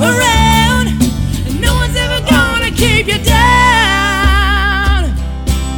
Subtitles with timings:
[0.00, 0.88] around.
[1.46, 5.04] And no one's ever gonna keep you down.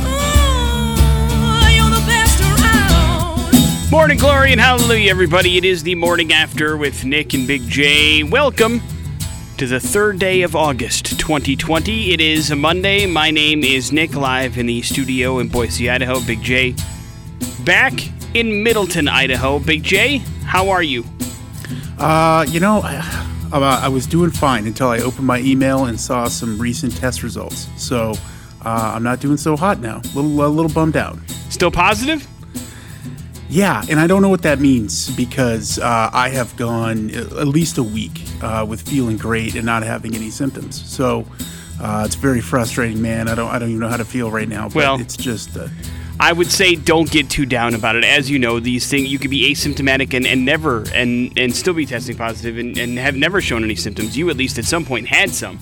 [0.05, 3.91] Ooh, you're the best around.
[3.91, 5.57] Morning glory and hallelujah, everybody.
[5.57, 8.23] It is the morning after with Nick and Big J.
[8.23, 8.81] Welcome
[9.57, 12.13] to the third day of August 2020.
[12.13, 13.07] It is a Monday.
[13.07, 16.21] My name is Nick, live in the studio in Boise, Idaho.
[16.21, 16.75] Big J
[17.65, 17.93] back
[18.35, 19.59] in Middleton, Idaho.
[19.59, 21.05] Big J, how are you?
[21.99, 26.01] Uh, you know, I, uh, I was doing fine until I opened my email and
[26.01, 27.69] saw some recent test results.
[27.77, 28.13] So
[28.65, 30.01] uh, I'm not doing so hot now.
[30.05, 31.19] A little, a little bummed out.
[31.51, 32.27] Still positive?
[33.51, 37.79] Yeah, and I don't know what that means because uh, I have gone at least
[37.79, 40.85] a week uh, with feeling great and not having any symptoms.
[40.87, 41.25] So
[41.81, 43.27] uh, it's very frustrating, man.
[43.29, 44.65] I don't, I don't even know how to feel right now.
[44.65, 45.57] But Well- it's just.
[46.21, 48.05] I would say don't get too down about it.
[48.05, 51.75] As you know, these things you could be asymptomatic and, and never and and still
[51.75, 54.17] be testing positive and, and have never shown any symptoms.
[54.17, 55.59] You at least at some point had some.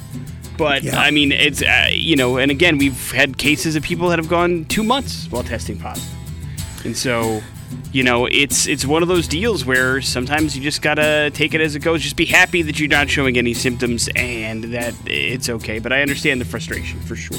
[0.57, 0.99] But Yeah.
[0.99, 4.29] I mean, it's uh, you know, and again, we've had cases of people that have
[4.29, 6.11] gone two months while testing positive.
[6.11, 7.43] positive, and so
[7.93, 11.61] you know, it's it's one of those deals where sometimes you just gotta take it
[11.61, 12.01] as it goes.
[12.03, 15.79] Just be happy that you're not showing any symptoms and that it's okay.
[15.79, 17.39] But I understand the frustration for sure,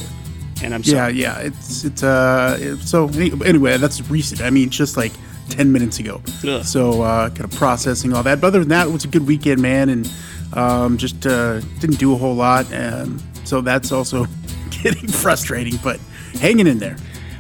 [0.64, 1.14] and I'm yeah, sorry.
[1.14, 1.40] yeah.
[1.40, 2.78] It's it's uh.
[2.80, 4.42] So anyway, that's recent.
[4.42, 5.14] I mean, just like
[5.50, 6.22] ten minutes ago.
[6.48, 6.64] Ugh.
[6.64, 8.42] So uh, kind of processing all that.
[8.42, 10.12] But other than that, it was a good weekend, man, and
[10.54, 12.72] um, just uh, didn't do a whole lot.
[12.74, 14.26] Um, so that's also
[14.70, 16.00] getting frustrating, but
[16.40, 16.98] hanging in there.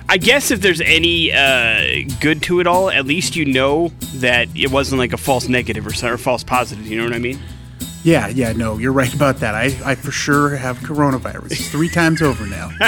[0.10, 4.48] I guess if there's any uh, good to it all, at least you know that
[4.56, 6.88] it wasn't like a false negative or, or false positive.
[6.88, 7.40] You know what I mean?
[8.08, 9.54] Yeah, yeah, no, you're right about that.
[9.54, 12.70] I, I for sure have coronavirus three times over now.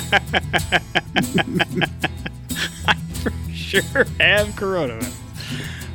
[2.88, 5.14] I for sure have coronavirus.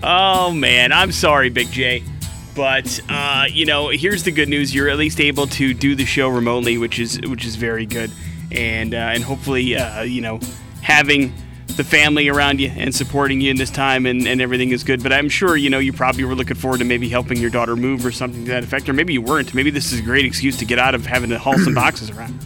[0.02, 2.04] Oh man, I'm sorry, Big J.
[2.54, 6.04] But uh, you know, here's the good news: you're at least able to do the
[6.04, 8.10] show remotely, which is which is very good,
[8.52, 10.38] and uh, and hopefully, uh, you know,
[10.82, 11.32] having
[11.76, 15.02] the family around you and supporting you in this time and, and everything is good.
[15.02, 17.76] But I'm sure you know you probably were looking forward to maybe helping your daughter
[17.76, 19.54] move or something to that effect, or maybe you weren't.
[19.54, 22.10] Maybe this is a great excuse to get out of having to haul some boxes
[22.10, 22.38] around.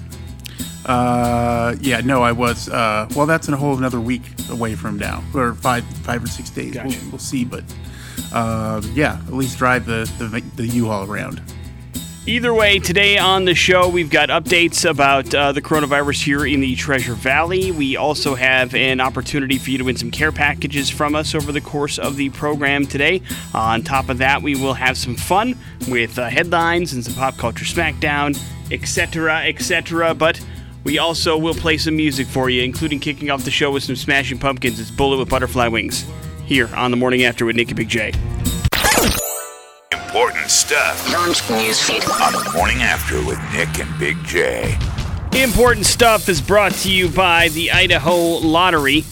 [0.86, 2.68] Uh, yeah, no, I was.
[2.68, 6.28] Uh, well, that's in a whole another week away from now, or five, five or
[6.28, 6.74] six days.
[6.74, 6.88] Gotcha.
[6.88, 7.64] We'll, we'll see, but
[8.32, 11.42] um, yeah, at least drive the the, the U-Haul around.
[12.28, 16.60] Either way, today on the show, we've got updates about uh, the coronavirus here in
[16.60, 17.72] the Treasure Valley.
[17.72, 21.52] We also have an opportunity for you to win some care packages from us over
[21.52, 23.22] the course of the program today.
[23.54, 25.56] on top of that, we will have some fun
[25.88, 28.38] with uh, headlines and some pop culture smackdown,
[28.70, 30.12] etc., etc.
[30.12, 30.38] But
[30.84, 33.96] we also will play some music for you, including kicking off the show with some
[33.96, 34.78] Smashing Pumpkins.
[34.78, 36.04] It's Bullet with Butterfly Wings
[36.44, 38.12] here on the morning after with Nicky Big J.
[40.18, 42.02] Important stuff Launch newsfeed.
[42.20, 44.76] on the morning after with Nick and Big J.
[45.32, 49.02] Important stuff is brought to you by the Idaho Lottery.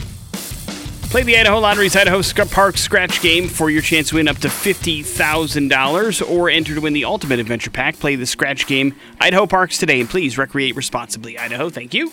[1.08, 4.38] Play the Idaho Lottery's Idaho Sc- Park Scratch Game for your chance to win up
[4.38, 8.00] to $50,000 or enter to win the Ultimate Adventure Pack.
[8.00, 11.38] Play the Scratch Game Idaho Parks today and please recreate responsibly.
[11.38, 12.10] Idaho, thank you.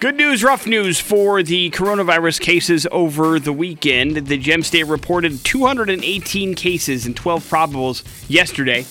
[0.00, 4.16] Good news, rough news for the coronavirus cases over the weekend.
[4.16, 8.86] The Gem State reported 218 cases and 12 probables yesterday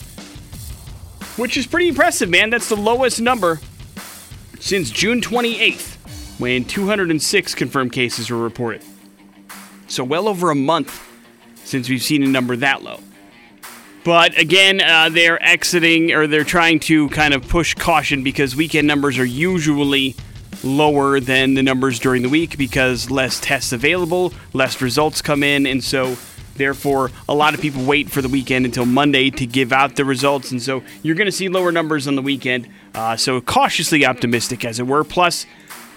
[1.40, 2.50] which is pretty impressive, man.
[2.50, 3.60] That's the lowest number
[4.60, 5.96] since June 28th,
[6.40, 8.84] when 206 confirmed cases were reported.
[9.88, 11.08] So, well over a month
[11.64, 13.00] since we've seen a number that low.
[14.04, 18.88] But again, uh, they're exiting or they're trying to kind of push caution because weekend
[18.88, 20.16] numbers are usually
[20.64, 25.66] lower than the numbers during the week because less tests available, less results come in,
[25.66, 26.18] and so
[26.56, 30.06] therefore a lot of people wait for the weekend until Monday to give out the
[30.06, 32.68] results, and so you're going to see lower numbers on the weekend.
[32.94, 35.04] Uh, so cautiously optimistic, as it were.
[35.04, 35.46] Plus,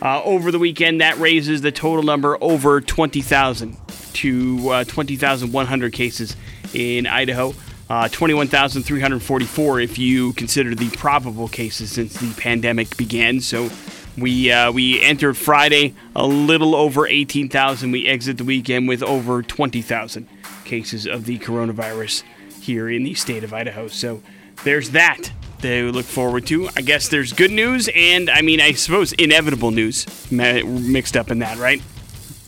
[0.00, 3.76] uh, over the weekend, that raises the total number over 20,000
[4.14, 6.36] to uh, 20,100 cases
[6.74, 7.54] in Idaho.
[7.91, 13.38] Uh, 21,344 if you consider the probable cases since the pandemic began.
[13.38, 13.71] So
[14.16, 17.91] we uh, we entered Friday a little over 18,000.
[17.91, 20.28] We exit the weekend with over 20,000
[20.64, 22.22] cases of the coronavirus
[22.60, 23.88] here in the state of Idaho.
[23.88, 24.22] So
[24.64, 25.32] there's that
[25.62, 26.68] to look forward to.
[26.76, 31.38] I guess there's good news and I mean I suppose inevitable news mixed up in
[31.41, 31.82] that, right?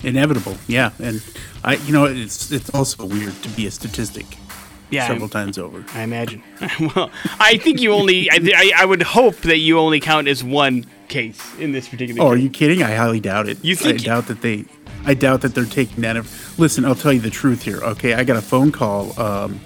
[0.02, 0.90] Inevitable, yeah.
[0.98, 1.22] And
[1.62, 4.26] I, you know, it's it's also weird to be a statistic
[4.94, 5.06] Yeah.
[5.08, 5.84] several times over.
[5.94, 6.42] I imagine.
[6.94, 8.30] well, I think you only.
[8.30, 12.22] I, I, I would hope that you only count as one case in this particular.
[12.22, 12.82] Oh, are you kidding?
[12.82, 13.64] I highly doubt it.
[13.64, 14.64] You think- I doubt that they.
[15.06, 16.16] I doubt that they're taking that.
[16.16, 17.82] Of, listen, I'll tell you the truth here.
[17.82, 19.60] Okay, I got a phone call um,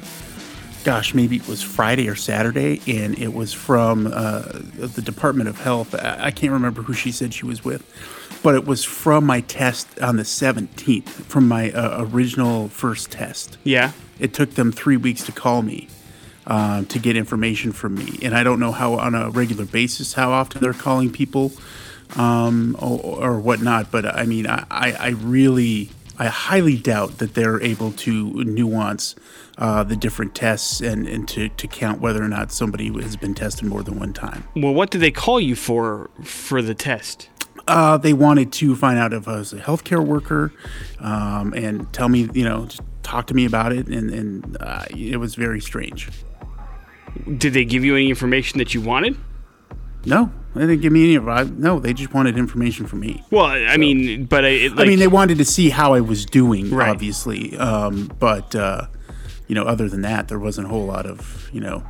[0.89, 4.41] gosh, maybe it was Friday or Saturday, and it was from uh,
[4.79, 5.95] the Department of Health.
[5.95, 7.85] I, I can't remember who she said she was with,
[8.43, 13.59] but it was from my test on the 17th, from my uh, original first test.
[13.65, 13.93] Yeah.
[14.19, 15.89] It took them three weeks to call me
[16.47, 20.15] um, to get information from me, and I don't know how on a regular basis
[20.15, 21.53] how often they're calling people
[22.17, 23.91] um, or, or whatnot.
[23.91, 29.15] But I mean, I, I I really, I highly doubt that they're able to nuance
[29.59, 33.35] uh, the different tests and, and to, to count whether or not somebody has been
[33.35, 34.45] tested more than one time.
[34.55, 37.29] Well, what did they call you for for the test?
[37.67, 40.53] Uh, they wanted to find out if I was a healthcare worker
[41.01, 42.69] um, and tell me, you know,
[43.09, 43.89] just talk to me about it.
[43.89, 46.09] And, and uh, it was very strange.
[47.37, 49.17] Did they give you any information that you wanted?
[50.05, 51.59] No, they didn't give me any of it.
[51.59, 53.23] No, they just wanted information from me.
[53.31, 56.01] Well, I mean, but I, it, like, I mean, they wanted to see how I
[56.01, 56.89] was doing, Right.
[56.89, 57.57] obviously.
[57.59, 58.87] Um, but uh,
[59.49, 61.83] you know, other than that, there wasn't a whole lot of you know.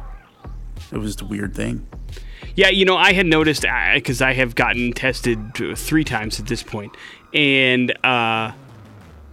[0.91, 1.87] It was a weird thing.
[2.56, 5.38] Yeah, you know, I had noticed because I have gotten tested
[5.76, 6.97] three times at this point,
[7.35, 8.53] and uh,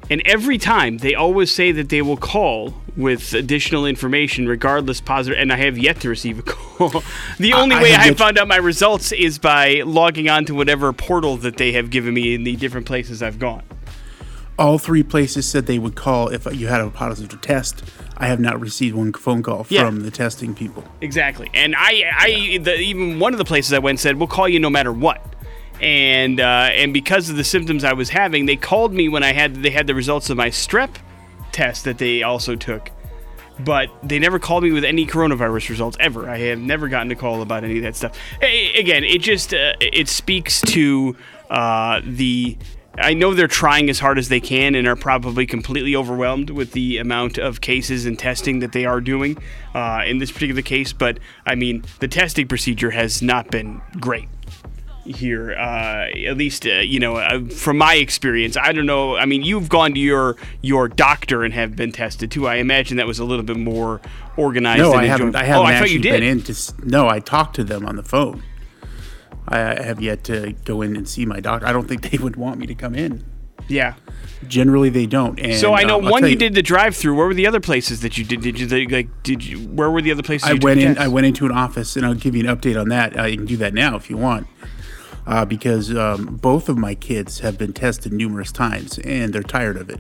[0.09, 5.37] and every time they always say that they will call with additional information, regardless positive.
[5.39, 7.03] And I have yet to receive a call.
[7.39, 10.29] the only I way I yet have to- found out my results is by logging
[10.29, 13.63] on to whatever portal that they have given me in the different places I've gone.
[14.57, 17.83] All three places said they would call if you had a positive test.
[18.15, 19.85] I have not received one phone call Yeah.
[19.85, 20.85] from the testing people.
[21.01, 24.47] Exactly, and I, I, the, even one of the places I went said, "We'll call
[24.47, 25.21] you no matter what."
[25.81, 29.33] And uh, and because of the symptoms I was having, they called me when I
[29.33, 30.95] had they had the results of my strep
[31.51, 32.91] test that they also took,
[33.59, 36.29] but they never called me with any coronavirus results ever.
[36.29, 38.17] I have never gotten a call about any of that stuff.
[38.41, 41.15] Again, it just uh, it speaks to
[41.49, 42.57] uh, the.
[42.97, 46.71] I know they're trying as hard as they can and are probably completely overwhelmed with
[46.71, 49.37] the amount of cases and testing that they are doing
[49.73, 50.93] uh, in this particular case.
[50.93, 54.29] But I mean, the testing procedure has not been great
[55.05, 55.53] here.
[55.53, 59.15] Uh, at least, uh, you know, uh, from my experience, I don't know.
[59.15, 62.47] I mean, you've gone to your your doctor and have been tested too.
[62.47, 64.01] I imagine that was a little bit more
[64.37, 64.81] organized.
[64.81, 65.35] No, I haven't.
[65.35, 66.11] I haven't oh, I thought you did.
[66.19, 66.73] been in to.
[66.83, 68.43] No, I talked to them on the phone.
[69.47, 71.67] I I have yet to go in and see my doctor.
[71.67, 73.25] I don't think they would want me to come in.
[73.67, 73.95] Yeah.
[74.47, 75.39] Generally, they don't.
[75.39, 77.15] And, So I know um, one tell you did the drive-through.
[77.15, 78.41] Where were the other places that you did?
[78.41, 79.23] Did you they, like?
[79.23, 79.59] Did you?
[79.59, 80.47] Where were the other places?
[80.47, 80.87] I you went in.
[80.89, 81.01] tests?
[81.01, 83.17] I went into an office, and I'll give you an update on that.
[83.17, 84.47] Uh, you can do that now if you want,
[85.25, 89.77] uh, because um, both of my kids have been tested numerous times, and they're tired
[89.77, 89.99] of it.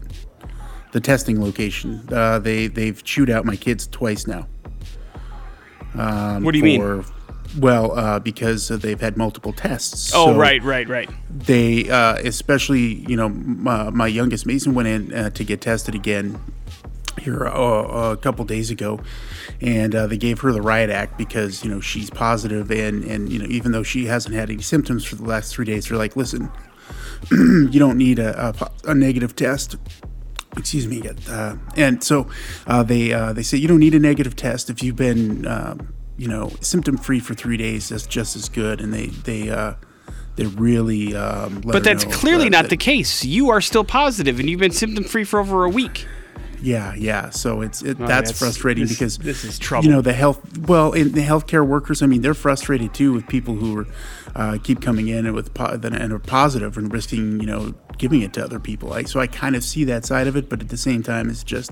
[0.91, 2.07] The testing location.
[2.11, 4.47] Uh, they they've chewed out my kids twice now.
[6.43, 6.79] What do you mean?
[7.59, 10.11] Well, uh, because uh, they've had multiple tests.
[10.13, 11.09] Oh, So right, right, right.
[11.29, 15.95] They, uh, especially, you know, my, my youngest Mason went in uh, to get tested
[15.95, 16.41] again
[17.19, 18.99] here uh, a couple days ago,
[19.61, 23.31] and uh, they gave her the riot act because you know she's positive, and and
[23.31, 25.97] you know even though she hasn't had any symptoms for the last three days, they're
[25.97, 26.51] like, listen,
[27.31, 29.75] you don't need a, a, a negative test.
[30.57, 32.27] Excuse me, uh, and so
[32.65, 35.93] uh, they uh, they say you don't need a negative test if you've been um,
[36.17, 37.89] you know symptom free for three days.
[37.89, 39.73] That's just as good, and they they uh,
[40.37, 41.13] they really.
[41.13, 43.25] Um, But that's clearly uh, not that- the case.
[43.25, 46.07] You are still positive, and you've been symptom-free for over a week.
[46.65, 47.29] Yeah, yeah.
[47.29, 49.85] So it's it, Oh, that's that's- frustrating this- because this is trouble.
[49.85, 50.57] You know the health.
[50.67, 53.87] Well, in the healthcare workers, I mean, they're frustrated too with people who are
[54.35, 58.21] uh, keep coming in and with po- and are positive and risking you know giving
[58.21, 58.93] it to other people.
[58.93, 61.29] I, so I kind of see that side of it, but at the same time,
[61.29, 61.71] it's just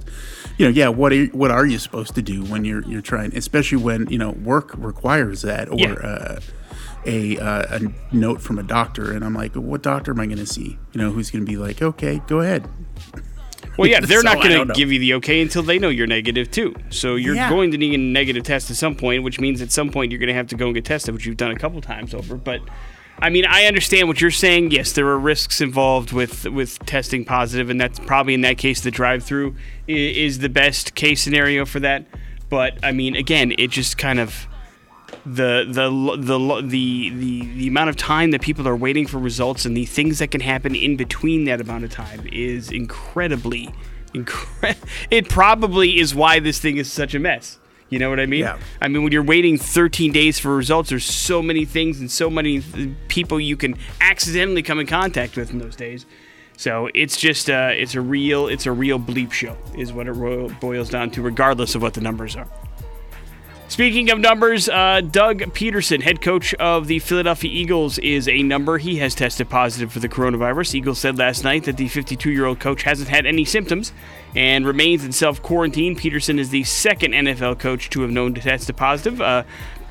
[0.58, 0.90] you know, yeah.
[0.90, 4.20] What are, what are you supposed to do when you're you're trying, especially when you
[4.20, 5.78] know work requires that or.
[5.78, 5.94] Yeah.
[5.94, 6.40] Uh,
[7.06, 10.38] a, uh, a note from a doctor, and I'm like, what doctor am I going
[10.38, 10.78] to see?
[10.94, 12.66] You know, who's going to be like, okay, go ahead.
[13.78, 16.08] Well, yeah, they're So, not going to give you the okay until they know you're
[16.08, 16.76] negative too.
[16.90, 17.50] So you're Yeah.
[17.50, 20.20] going to need a negative test at some point, which means at some point you're
[20.20, 22.36] going to have to go and get tested, which you've done a couple times over.
[22.36, 22.62] But
[23.20, 24.72] I mean, I understand what you're saying.
[24.72, 28.82] Yes, there are risks involved with with testing positive, and that's probably in that case
[28.82, 29.56] the drive-through
[29.88, 32.06] is the best case scenario for that.
[32.50, 34.48] But I mean, again, it just kind of
[35.26, 39.66] the the the the the the amount of time that people are waiting for results
[39.66, 43.74] and the things that can happen in between that amount of time is incredibly
[44.14, 44.76] incre-
[45.12, 47.60] it probably is why this thing is such a mess.
[47.90, 48.40] You know what i mean?
[48.42, 48.58] Yeah.
[48.82, 52.28] i mean when you're waiting 13 days for results there's so many things and so
[52.28, 56.06] many th- people you can accidentally come in contact with in those days.
[56.58, 60.60] So it's just uh, it's a real it's a real bleep show is what it
[60.60, 62.48] boils down to regardless of what the numbers are
[63.74, 68.78] Speaking of numbers, uh, Doug Pederson, head coach of the Philadelphia Eagles, is a number.
[68.78, 70.76] He has tested positive for the coronavirus.
[70.76, 73.92] Eagles said last night that the 52 year old coach hasn't had any symptoms
[74.36, 75.96] and remains in self quarantine.
[75.96, 79.20] Peterson is the second NFL coach to have known to test positive.
[79.20, 79.44] Uh,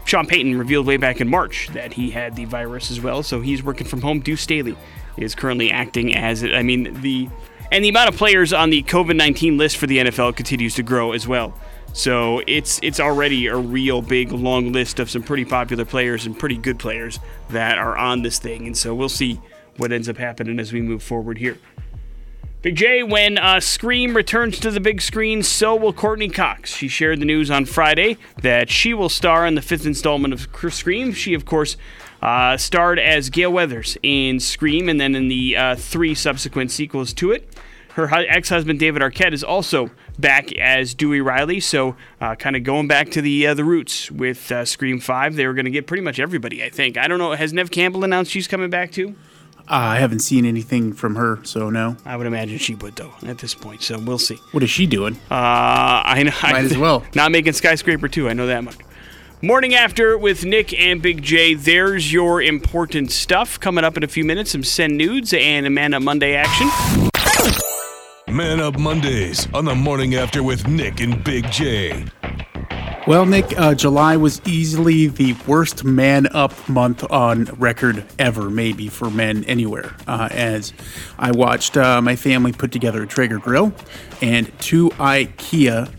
[0.05, 3.41] Sean Payton revealed way back in March that he had the virus as well, so
[3.41, 4.21] he's working from home.
[4.21, 4.77] Deuce Staley
[5.17, 6.45] is currently acting as.
[6.45, 7.29] I mean, the
[7.73, 10.85] and the amount of players on the COVID 19 list for the NFL continues to
[10.85, 11.53] grow as well.
[11.93, 16.39] So it's it's already a real big long list of some pretty popular players and
[16.39, 17.19] pretty good players
[17.51, 19.41] that are on this thing, and so we'll see
[19.77, 21.59] what ends up happening as we move forward here.
[22.63, 26.73] Big J, when uh, Scream returns to the big screen, so will Courteney Cox.
[26.73, 30.47] She shared the news on Friday that she will star in the fifth installment of
[30.73, 31.13] Scream.
[31.13, 31.77] She, of course,
[32.23, 37.13] uh, starred as Gale Weathers in Scream and then in the uh, three subsequent sequels
[37.15, 37.53] to it.
[37.95, 41.61] Her ex husband, David Arquette, is also back as Dewey Riley.
[41.61, 45.37] So, uh, kind of going back to the uh, the roots with uh, Scream 5.
[45.37, 46.97] They were going to get pretty much everybody, I think.
[46.97, 47.33] I don't know.
[47.33, 49.15] Has Neve Campbell announced she's coming back too?
[49.61, 51.97] Uh, I haven't seen anything from her, so no.
[52.05, 53.83] I would imagine she would, though, at this point.
[53.83, 54.37] So we'll see.
[54.51, 55.15] What is she doing?
[55.31, 56.33] Uh, I know.
[56.43, 57.05] Might as well.
[57.15, 58.29] Not making skyscraper too.
[58.29, 58.77] I know that much.
[59.41, 61.55] Morning after with Nick and Big J.
[61.55, 64.53] There's your important stuff coming up in a few minutes.
[64.53, 66.69] Some send nudes and Amanda Monday action.
[68.33, 72.07] Man Up Mondays on the morning after with Nick and Big J.
[73.07, 78.89] Well, Nick, uh, July was easily the worst man up month on record ever, maybe
[78.89, 79.95] for men anywhere.
[80.07, 80.73] Uh, as
[81.19, 83.75] I watched uh, my family put together a Traeger grill
[84.23, 85.91] and two IKEA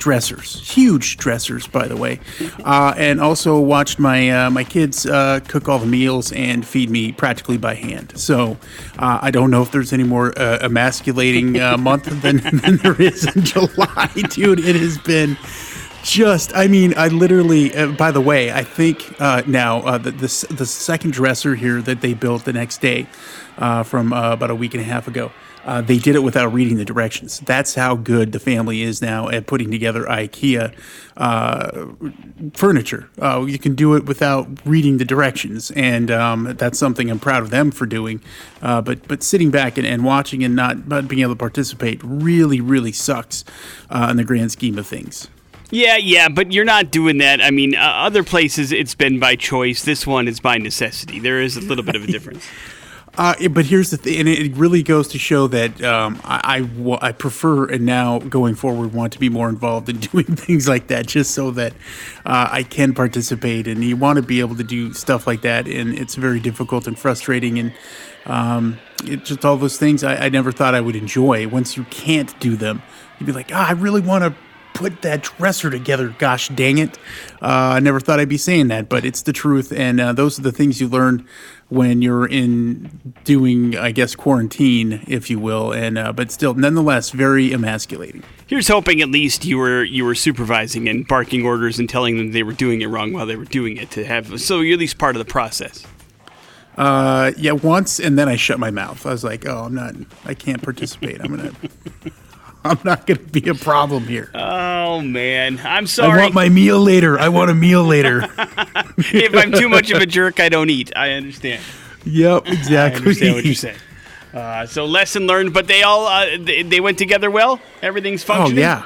[0.00, 2.18] dressers, huge dressers, by the way,
[2.64, 6.90] uh, and also watched my uh, my kids uh, cook all the meals and feed
[6.90, 8.18] me practically by hand.
[8.18, 8.58] So
[8.98, 13.00] uh, I don't know if there's any more uh, emasculating uh, month than, than there
[13.00, 14.58] is in July, dude.
[14.58, 15.36] It has been
[16.02, 20.10] just i mean i literally uh, by the way i think uh, now uh, the,
[20.10, 23.06] the, the second dresser here that they built the next day
[23.58, 25.30] uh, from uh, about a week and a half ago
[25.70, 29.28] uh, they did it without reading the directions that's how good the family is now
[29.28, 30.74] at putting together ikea
[32.54, 33.08] furniture
[33.46, 37.50] you can do it without reading the directions and um, that's something i'm proud of
[37.50, 38.20] them for doing
[38.60, 42.60] but but sitting back and, and watching and not, not being able to participate really
[42.60, 43.44] really sucks
[43.92, 45.28] in the grand scheme of things
[45.70, 47.40] Yeah, yeah, but you're not doing that.
[47.40, 49.84] I mean, uh, other places it's been by choice.
[49.84, 51.20] This one is by necessity.
[51.20, 52.44] There is a little bit of a difference.
[53.18, 56.68] Uh, but here's the thing, and it really goes to show that um, I,
[57.02, 60.86] I, prefer and now going forward want to be more involved in doing things like
[60.86, 61.72] that, just so that
[62.24, 63.66] uh, I can participate.
[63.66, 66.86] And you want to be able to do stuff like that, and it's very difficult
[66.86, 67.72] and frustrating, and
[68.26, 71.48] um, it just all those things I, I never thought I would enjoy.
[71.48, 72.80] Once you can't do them,
[73.18, 74.34] you'd be like, ah, I really want to
[74.72, 76.14] put that dresser together.
[76.18, 76.96] Gosh dang it.
[77.42, 79.72] Uh, I never thought I'd be saying that, but it's the truth.
[79.72, 81.26] And uh, those are the things you learn
[81.70, 85.72] when you're in doing, I guess, quarantine, if you will.
[85.72, 88.22] And uh, but still, nonetheless, very emasculating.
[88.46, 92.32] Here's hoping at least you were you were supervising and barking orders and telling them
[92.32, 94.80] they were doing it wrong while they were doing it to have so you're at
[94.80, 95.86] least part of the process.
[96.76, 99.04] Uh, yeah, once, and then I shut my mouth.
[99.04, 101.20] I was like, oh, I'm not, I can't participate.
[101.20, 101.52] I'm gonna.
[102.64, 104.30] I'm not going to be a problem here.
[104.90, 106.18] Oh man, I'm sorry.
[106.18, 107.16] I want my meal later.
[107.16, 108.22] I want a meal later.
[108.98, 110.90] if I'm too much of a jerk, I don't eat.
[110.96, 111.62] I understand.
[112.04, 112.80] yep, exactly.
[112.80, 113.78] I understand what you're saying.
[114.34, 117.60] Uh, so lesson learned, but they all uh, they, they went together well.
[117.82, 118.58] Everything's functioning.
[118.58, 118.84] Oh yeah,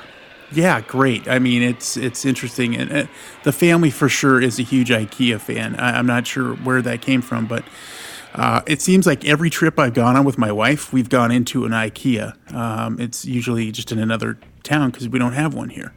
[0.52, 1.26] yeah, great.
[1.26, 3.06] I mean, it's it's interesting, and uh,
[3.44, 5.74] the family for sure is a huge IKEA fan.
[5.76, 7.64] I, I'm not sure where that came from, but
[8.34, 11.64] uh, it seems like every trip I've gone on with my wife, we've gone into
[11.64, 12.52] an IKEA.
[12.52, 15.92] Um, it's usually just in another town because we don't have one here.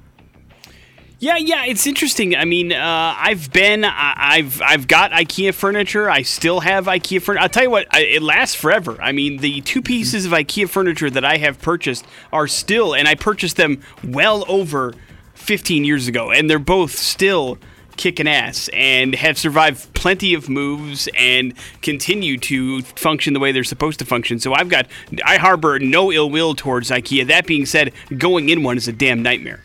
[1.19, 2.35] Yeah, yeah, it's interesting.
[2.35, 6.11] I mean, uh, I've been, I, I've, I've got IKEA furniture.
[6.11, 7.41] I still have IKEA furniture.
[7.41, 9.01] I'll tell you what, I, it lasts forever.
[9.01, 13.07] I mean, the two pieces of IKEA furniture that I have purchased are still, and
[13.07, 14.93] I purchased them well over
[15.33, 17.57] 15 years ago, and they're both still
[17.97, 23.63] kicking ass and have survived plenty of moves and continue to function the way they're
[23.63, 24.39] supposed to function.
[24.39, 24.87] So I've got,
[25.25, 27.27] I harbor no ill will towards IKEA.
[27.27, 29.61] That being said, going in one is a damn nightmare.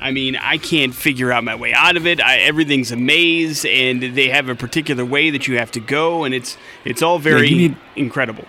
[0.00, 2.20] I mean, I can't figure out my way out of it.
[2.20, 6.22] I, everything's a maze, and they have a particular way that you have to go,
[6.22, 8.44] and it's it's all very you need- incredible.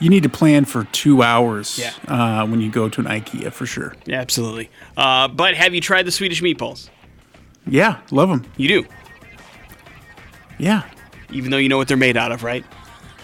[0.00, 1.92] You need to plan for two hours Yeah.
[2.08, 3.94] uh, when you go to an IKEA for sure.
[4.08, 4.68] Absolutely.
[4.96, 6.88] Uh, but have you tried the Swedish meatballs?
[7.66, 8.44] Yeah, love them.
[8.56, 8.86] You do,
[10.58, 10.82] Yeah,
[11.30, 12.64] even though you know what they're made out of, right?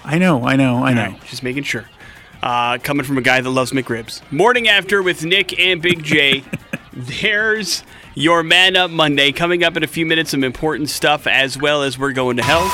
[0.04, 1.04] I know, I know, I know.
[1.04, 1.84] All right, just making sure.
[2.42, 4.20] Uh, coming from a guy that loves McRibs.
[4.30, 6.44] Morning after with Nick and Big J.
[6.92, 7.82] there's
[8.14, 10.30] Your Man Up Monday coming up in a few minutes.
[10.30, 12.64] Some important stuff as well as we're going to hell.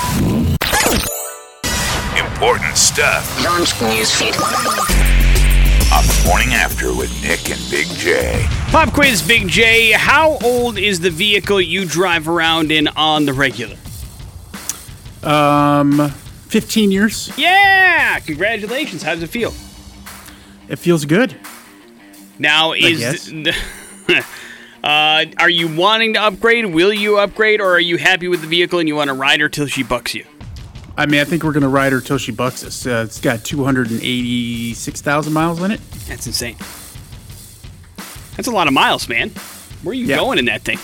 [2.18, 5.21] Important stuff Launch newsfeed.
[5.92, 8.46] On the morning after with Nick and Big J.
[8.70, 9.92] Pop quiz, Big J.
[9.92, 13.76] How old is the vehicle you drive around in on the regular?
[15.22, 16.08] Um,
[16.48, 17.30] 15 years.
[17.36, 18.18] Yeah!
[18.20, 19.02] Congratulations.
[19.02, 19.52] How does it feel?
[20.68, 21.36] It feels good.
[22.38, 23.54] Now, is guess.
[24.82, 26.64] uh, are you wanting to upgrade?
[26.64, 29.40] Will you upgrade, or are you happy with the vehicle and you want to ride
[29.40, 30.24] her till she bucks you?
[30.96, 32.86] I mean, I think we're gonna ride her till she bucks us.
[32.86, 35.80] Uh, it's got 286,000 miles in it.
[36.06, 36.56] That's insane.
[38.36, 39.30] That's a lot of miles, man.
[39.82, 40.16] Where are you Yeah.
[40.16, 40.78] going in that thing?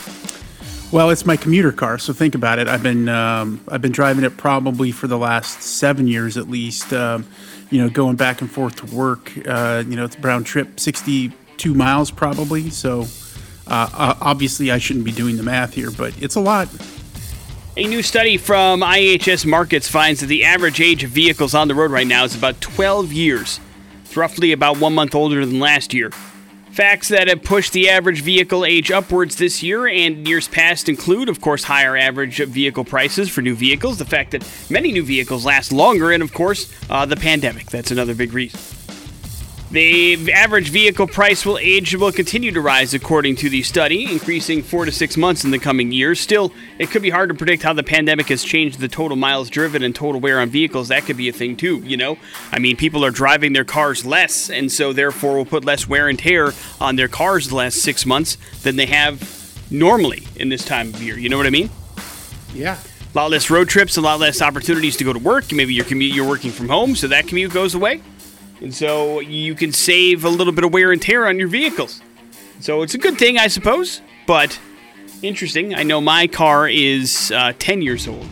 [0.91, 2.67] Well, it's my commuter car, so think about it.
[2.69, 6.93] I've been um, I've been driving it probably for the last seven years at least.
[6.95, 7.27] Um,
[7.71, 9.31] you know, going back and forth to work.
[9.47, 12.71] Uh, you know, it's a round trip, sixty-two miles probably.
[12.71, 13.07] So
[13.67, 16.69] uh, obviously, I shouldn't be doing the math here, but it's a lot.
[17.79, 21.77] A new study from IHS Markit finds that the average age of vehicles on the
[21.77, 23.61] road right now is about 12 years.
[24.03, 26.11] It's roughly about one month older than last year.
[26.73, 31.29] Facts that have pushed the average vehicle age upwards this year and years past include,
[31.29, 35.47] of course, higher average vehicle prices for new vehicles, the fact that many new vehicles
[35.47, 37.67] last longer, and of course, uh, the pandemic.
[37.67, 38.78] That's another big reason.
[39.71, 44.63] The average vehicle price will age will continue to rise according to the study, increasing
[44.63, 46.19] four to six months in the coming years.
[46.19, 49.51] Still, it could be hard to predict how the pandemic has changed the total miles
[49.51, 50.89] driven and total wear on vehicles.
[50.89, 52.17] That could be a thing too, you know?
[52.51, 56.09] I mean, people are driving their cars less, and so therefore will put less wear
[56.09, 60.65] and tear on their cars the last six months than they have normally in this
[60.65, 61.19] time of year.
[61.19, 61.69] You know what I mean?
[62.55, 62.79] Yeah.
[63.15, 65.53] A lot less road trips, a lot less opportunities to go to work.
[65.53, 68.01] Maybe your commute, you're working from home, so that commute goes away.
[68.61, 72.03] And so you can save a little bit of wear and tear on your vehicles.
[72.61, 74.01] So it's a good thing, I suppose.
[74.27, 74.59] But
[75.23, 75.75] interesting.
[75.75, 78.27] I know my car is uh, 10 years old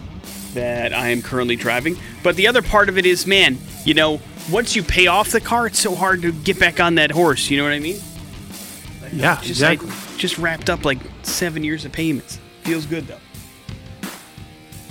[0.54, 1.96] that I am currently driving.
[2.22, 5.40] But the other part of it is, man, you know, once you pay off the
[5.40, 7.50] car, it's so hard to get back on that horse.
[7.50, 8.00] You know what I mean?
[9.12, 9.36] Yeah.
[9.36, 9.90] Just exactly.
[9.90, 12.38] I just wrapped up like seven years of payments.
[12.62, 13.18] Feels good though.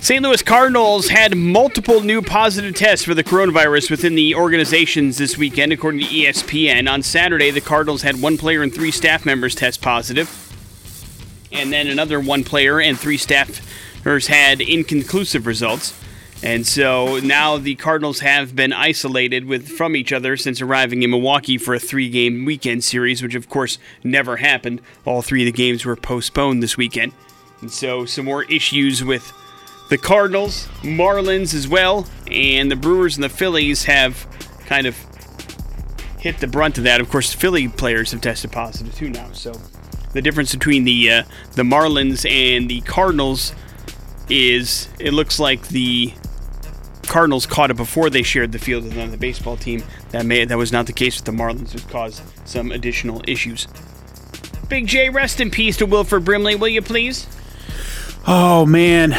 [0.06, 0.22] St.
[0.22, 5.72] Louis Cardinals had multiple new positive tests for the coronavirus within the organizations this weekend,
[5.72, 6.88] according to ESPN.
[6.88, 10.30] On Saturday, the Cardinals had one player and three staff members test positive,
[11.50, 15.92] and then another one player and three staffers had inconclusive results.
[16.40, 21.10] And so now the Cardinals have been isolated with from each other since arriving in
[21.10, 24.82] Milwaukee for a three-game weekend series, which of course never happened.
[25.04, 27.10] All three of the games were postponed this weekend.
[27.60, 29.32] And so some more issues with
[29.88, 34.26] the Cardinals, Marlins as well, and the Brewers and the Phillies have
[34.66, 34.96] kind of
[36.18, 37.00] hit the brunt of that.
[37.00, 39.30] Of course, the Philly players have tested positive too now.
[39.32, 39.52] So
[40.12, 41.22] the difference between the uh,
[41.52, 43.54] the Marlins and the Cardinals
[44.28, 46.12] is it looks like the
[47.04, 49.84] Cardinals caught it before they shared the field with another baseball team.
[50.10, 53.68] That may that was not the case with the Marlins, which caused some additional issues.
[54.68, 57.28] Big J, rest in peace to Wilford Brimley, will you please?
[58.26, 59.16] Oh man.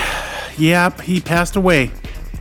[0.57, 1.01] Yep.
[1.01, 1.91] He passed away.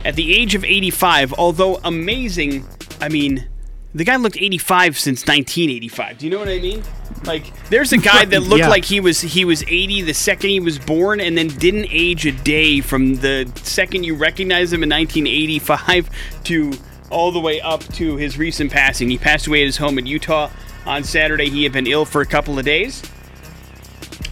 [0.05, 2.65] At the age of 85, although amazing,
[3.01, 3.47] I mean,
[3.93, 6.17] the guy looked 85 since 1985.
[6.19, 6.83] Do you know what I mean?
[7.25, 8.69] Like, there's a guy that looked Yeah.
[8.69, 12.25] like he was he was 80 the second he was born, and then didn't age
[12.25, 16.09] a day from the second you recognized him in 1985
[16.45, 16.73] to
[17.09, 19.09] all the way up to his recent passing.
[19.09, 20.49] He passed away at his home in Utah
[20.85, 21.49] on Saturday.
[21.49, 23.01] He had been ill for a couple of days.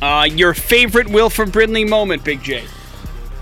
[0.01, 2.65] Uh, your favorite Wilford Brimley moment, Big J?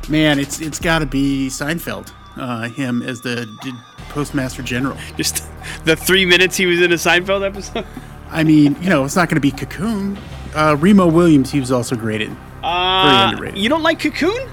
[0.10, 2.12] Man, it's it's got to be Seinfeld.
[2.36, 3.74] Uh, him as the d-
[4.10, 4.98] postmaster general.
[5.18, 5.44] Just
[5.86, 7.86] the three minutes he was in a Seinfeld episode.
[8.30, 10.18] I mean, you know, it's not going to be Cocoon.
[10.56, 12.30] Uh, Remo Williams, he was also great in.
[12.30, 13.60] Very Uh, underrated.
[13.60, 14.50] you don't like Cocoon?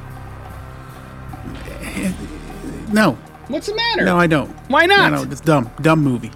[2.93, 3.13] No,
[3.49, 4.05] What's the matter?
[4.05, 4.51] no, I don't.
[4.69, 5.13] Why not?
[5.13, 6.31] No, no, it's dumb, dumb movie.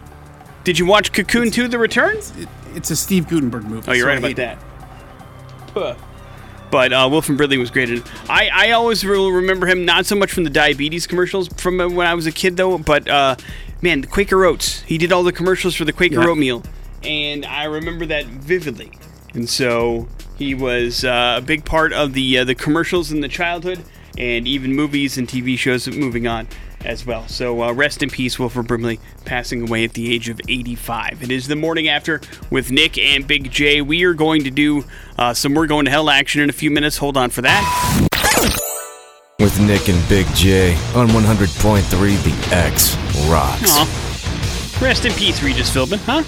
[0.65, 2.17] Did you watch Cocoon 2 The Return?
[2.17, 3.89] It, it's a Steve Guttenberg movie.
[3.91, 4.59] Oh, you're so right about that.
[5.69, 5.95] Puh.
[6.75, 8.03] But uh, Wilford Brimley was great it.
[8.29, 11.89] I, I always will remember him, not so much from the diabetes commercials from uh,
[11.89, 13.37] when I was a kid, though, but uh,
[13.81, 14.83] man, the Quaker Oats.
[14.83, 16.27] He did all the commercials for the Quaker Yeah.
[16.27, 16.65] Oatmeal.
[17.05, 18.91] And I remember that vividly.
[19.35, 23.29] And so he was uh, a big part of the, uh, the commercials in the
[23.29, 23.85] childhood
[24.19, 26.49] and even movies and TV shows moving on
[26.85, 27.27] as well.
[27.29, 31.23] So uh, rest in peace, Wilford Brimley, passing away at the age of 85.
[31.23, 32.21] It is the morning after
[32.51, 33.83] with Nick and Big J.
[33.83, 34.85] We are going to do
[35.19, 36.97] uh, some We're Going to Hell action in a few minutes.
[36.99, 38.01] Hold on for that.
[39.41, 42.97] With Nick and Big J on 100.3 The X
[43.29, 43.71] Rocks.
[43.71, 44.81] Aw.
[44.83, 46.23] Rest in peace, Regis Philbin, huh?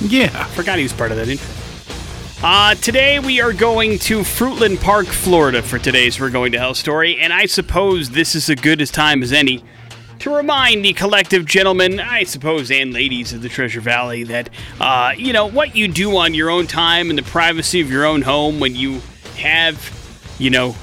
[0.00, 0.44] Yeah.
[0.48, 1.63] Forgot he was part of that intro.
[2.46, 6.74] Uh, today we are going to Fruitland Park, Florida for today's We're Going to Hell
[6.74, 9.64] story, and I suppose this is as good as time as any
[10.18, 15.14] to remind the collective gentlemen, I suppose, and ladies of the Treasure Valley that, uh,
[15.16, 18.20] you know, what you do on your own time in the privacy of your own
[18.20, 19.00] home when you
[19.38, 19.80] have,
[20.38, 20.76] you know,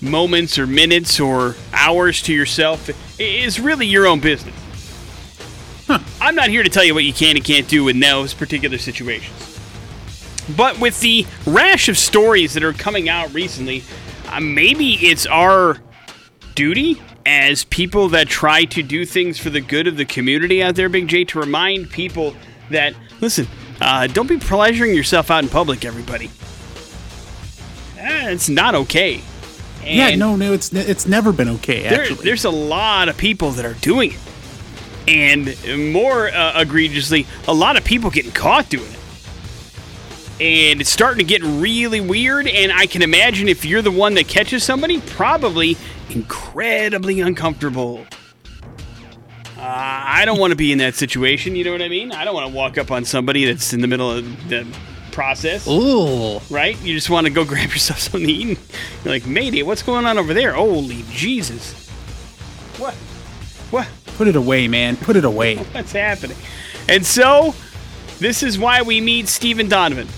[0.00, 2.90] moments or minutes or hours to yourself
[3.20, 4.56] is really your own business.
[6.20, 8.78] I'm not here to tell you what you can and can't do in those particular
[8.78, 9.57] situations.
[10.56, 13.82] But with the rash of stories that are coming out recently,
[14.28, 15.78] uh, maybe it's our
[16.54, 20.74] duty as people that try to do things for the good of the community out
[20.74, 22.34] there, Big J, to remind people
[22.70, 23.46] that, listen,
[23.80, 26.30] uh, don't be pleasuring yourself out in public, everybody.
[27.98, 29.20] Eh, it's not okay.
[29.84, 31.82] yeah, no, no, it's it's never been okay.
[31.82, 34.20] there, Actually, there's a lot of people that are doing it.
[35.06, 38.97] And more uh, egregiously, a lot of people getting caught doing it.
[40.40, 42.46] And it's starting to get really weird.
[42.46, 45.76] And I can imagine if you're the one that catches somebody, probably
[46.10, 48.06] incredibly uncomfortable.
[49.56, 51.56] Uh, I don't want to be in that situation.
[51.56, 52.12] You know what I mean?
[52.12, 54.66] I don't want to walk up on somebody that's in the middle of the
[55.10, 56.38] process Ooh.
[56.48, 56.80] right?
[56.80, 58.58] You just want to go grab yourself something to eat.
[58.58, 58.68] and
[59.04, 60.52] You're like, Mayday, what's going on over there?
[60.52, 61.88] Holy Jesus.
[62.78, 62.94] What?
[63.70, 63.88] What?
[64.18, 64.96] put it away, man.
[64.96, 65.56] Put it away.
[65.72, 66.36] What's happening?
[66.88, 67.54] And so,
[68.18, 70.08] this is why we meet Stephen Donovan.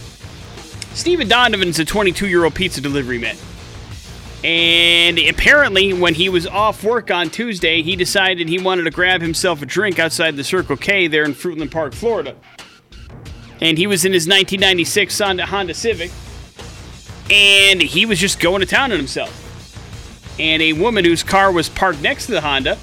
[0.95, 3.37] Stephen Donovan's a 22 year old pizza delivery man.
[4.43, 9.21] And apparently, when he was off work on Tuesday, he decided he wanted to grab
[9.21, 12.35] himself a drink outside the Circle K there in Fruitland Park, Florida.
[13.61, 16.11] And he was in his 1996 Honda, Civic.
[17.31, 19.47] And he was just going to town on himself.
[20.41, 22.79] And a woman whose car was parked next to the Honda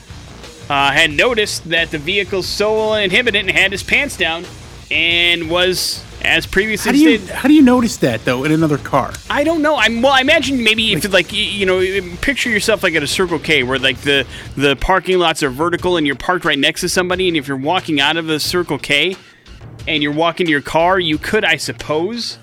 [0.69, 4.45] uh, had noticed that the vehicle's sole inhibited and had his pants down
[4.91, 8.51] and was, as previously How do you stated, how do you notice that though in
[8.51, 9.13] another car?
[9.29, 9.75] I don't know.
[9.75, 10.11] I'm well.
[10.13, 11.79] I imagine maybe if like y- you know,
[12.21, 15.97] picture yourself like at a Circle K where like the the parking lots are vertical
[15.97, 18.77] and you're parked right next to somebody, and if you're walking out of the Circle
[18.77, 19.15] K
[19.87, 22.37] and you're walking to your car, you could, I suppose,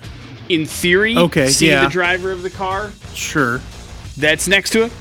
[0.49, 1.83] in theory, Okay, see yeah.
[1.83, 3.61] the driver of the car Sure.
[4.17, 4.91] that's next to it.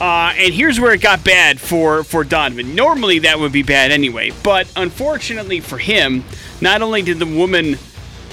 [0.00, 2.74] Uh, and here's where it got bad for, for Donovan.
[2.74, 6.24] Normally that would be bad anyway, but unfortunately for him,
[6.62, 7.76] not only did the woman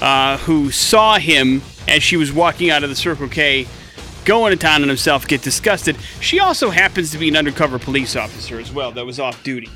[0.01, 3.67] uh, who saw him as she was walking out of the Circle K
[4.25, 8.15] going to town on himself get disgusted, she also happens to be an undercover police
[8.15, 9.69] officer as well that was off duty.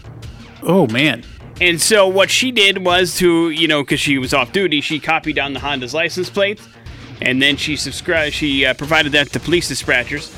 [0.61, 1.23] Oh man.
[1.61, 4.99] And so what she did was to, you know, because she was off duty, she
[4.99, 6.59] copied down the Honda's license plate,
[7.21, 8.33] and then she subscribed.
[8.33, 10.35] She uh, provided that to police dispatchers.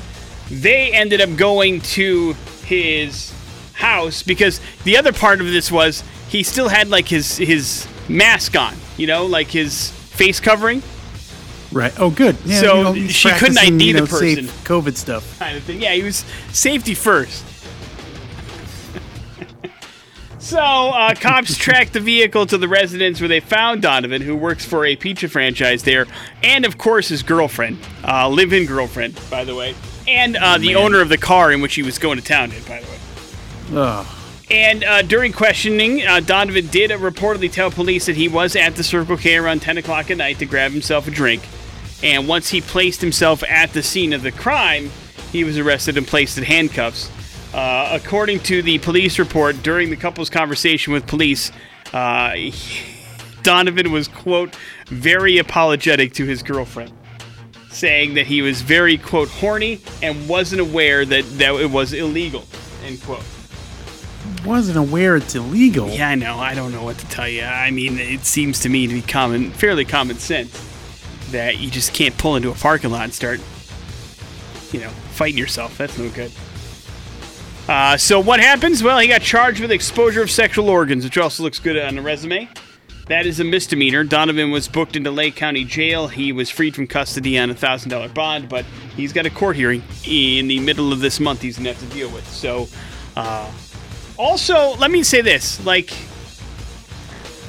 [0.50, 2.34] They ended up going to
[2.66, 3.34] his
[3.72, 8.56] house because the other part of this was he still had like his his mask
[8.56, 10.82] on, you know, like his face covering
[11.74, 11.92] Right.
[11.98, 12.36] Oh, good.
[12.44, 14.64] Yeah, So you know, she couldn't ID you the know, safe person.
[14.64, 15.38] COVID stuff.
[15.40, 15.82] kind of thing.
[15.82, 17.44] Yeah, he was safety first.
[20.38, 24.64] so, uh, cops tracked the vehicle to the residence where they found Donovan, who works
[24.64, 26.06] for a pizza franchise there,
[26.44, 29.74] and of course his girlfriend, uh, live-in girlfriend, by the way,
[30.06, 32.62] and uh, the owner of the car in which he was going to town in,
[32.62, 32.98] by the way.
[33.82, 34.06] Ugh.
[34.50, 38.84] And uh, during questioning, uh, Donovan did reportedly tell police that he was at the
[38.84, 41.42] Circle K around 10 o'clock at night to grab himself a drink.
[42.02, 44.90] And once he placed himself at the scene of the crime,
[45.32, 47.10] he was arrested and placed in handcuffs.
[47.54, 51.50] Uh, according to the police report, during the couple's conversation with police,
[51.92, 52.34] uh,
[53.42, 56.92] Donovan was, quote, very apologetic to his girlfriend,
[57.70, 62.44] saying that he was very, quote, horny and wasn't aware that, that it was illegal,
[62.84, 63.24] end quote.
[64.44, 65.88] Wasn't aware it's illegal.
[65.88, 66.38] Yeah, I know.
[66.38, 67.42] I don't know what to tell you.
[67.44, 70.52] I mean, it seems to me to be common, fairly common sense
[71.30, 73.40] that you just can't pull into a parking lot and start,
[74.72, 75.78] you know, fighting yourself.
[75.78, 76.30] That's no good.
[77.68, 78.82] Uh, so what happens?
[78.82, 82.02] Well, he got charged with exposure of sexual organs, which also looks good on the
[82.02, 82.48] resume.
[83.06, 84.04] That is a misdemeanor.
[84.04, 86.08] Donovan was booked into Lake County Jail.
[86.08, 88.64] He was freed from custody on a thousand dollar bond, but
[88.96, 91.40] he's got a court hearing in the middle of this month.
[91.42, 92.26] He's gonna have to deal with.
[92.28, 92.68] So,
[93.16, 93.50] uh,
[94.16, 95.92] also, let me say this: like,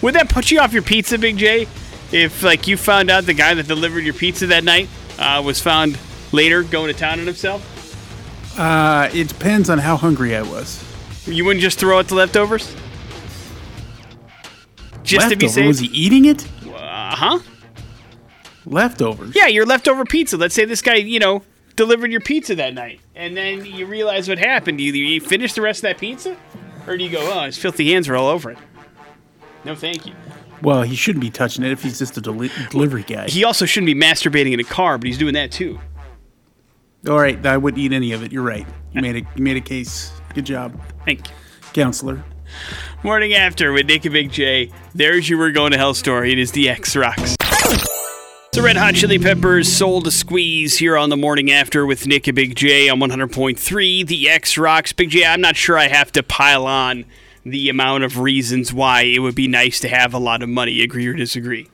[0.01, 1.67] would that put you off your pizza, Big J?
[2.11, 5.59] If like you found out the guy that delivered your pizza that night uh, was
[5.59, 5.97] found
[6.31, 7.61] later going to town on himself,
[8.59, 10.83] Uh, it depends on how hungry I was.
[11.27, 12.73] you wouldn't just throw out the leftovers?
[15.03, 15.67] Just to be safe?
[15.67, 16.47] Was he eating it?
[16.73, 17.39] Uh huh.
[18.65, 19.35] Leftovers.
[19.35, 20.37] Yeah, your leftover pizza.
[20.37, 21.43] Let's say this guy, you know,
[21.75, 24.79] delivered your pizza that night, and then you realize what happened.
[24.81, 26.35] You, you finish the rest of that pizza,
[26.87, 28.57] or do you go, "Oh, his filthy hands are all over it"?
[29.63, 30.13] No, thank you.
[30.61, 33.27] Well, he shouldn't be touching it if he's just a deli- delivery guy.
[33.27, 35.79] He also shouldn't be masturbating in a car, but he's doing that too.
[37.07, 38.31] All right, I wouldn't eat any of it.
[38.31, 38.65] You're right.
[38.93, 40.11] You made a you made a case.
[40.33, 41.33] Good job, Thank you.
[41.73, 42.23] counselor.
[43.03, 44.71] Morning after with Nick and Big J.
[44.93, 46.31] There's your We're Going to Hell story.
[46.31, 47.35] It is the X Rocks.
[48.55, 52.25] The Red Hot Chili Peppers Soul to Squeeze here on the morning after with Nick
[52.27, 54.07] and Big J on 100.3.
[54.07, 54.93] The X Rocks.
[54.93, 57.03] Big J, I'm not sure I have to pile on
[57.43, 60.81] the amount of reasons why it would be nice to have a lot of money.
[60.81, 61.67] Agree or disagree?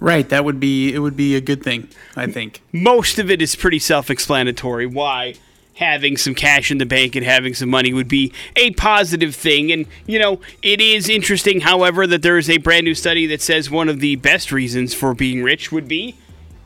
[0.00, 0.98] Right, that would be it.
[0.98, 2.62] Would be a good thing, I think.
[2.72, 5.34] most of it is pretty self-explanatory why
[5.82, 9.72] having some cash in the bank and having some money would be a positive thing.
[9.72, 13.42] And you know it is interesting however that there is a brand new study that
[13.42, 16.16] says one of the best reasons for being rich would be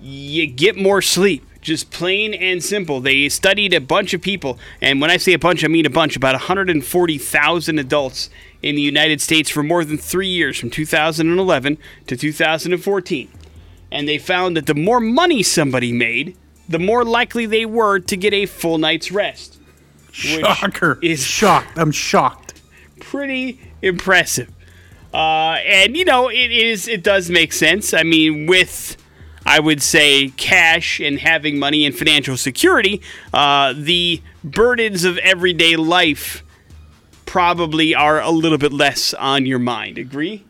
[0.00, 1.44] you get more sleep.
[1.60, 3.00] Just plain and simple.
[3.00, 5.90] They studied a bunch of people and when i say a bunch i mean a
[5.90, 8.30] bunch about 140000 adults
[8.62, 13.28] in the united states for more than three years from 2011 to 2014
[13.90, 16.36] and they found that the more money somebody made,
[16.68, 19.58] the more likely they were to get a full night's rest.
[20.12, 20.98] Shocker!
[21.02, 21.78] is- shocked.
[21.78, 22.62] I'm shocked.
[23.00, 24.50] Pretty impressive.
[25.12, 27.94] Uh, and you know, it is it does make sense.
[27.94, 28.96] I mean, with
[29.46, 33.00] I would say cash and having money and financial security,
[33.32, 36.42] uh, the burdens of everyday life
[37.26, 39.98] probably are a little bit less on your mind.
[39.98, 40.44] Agree?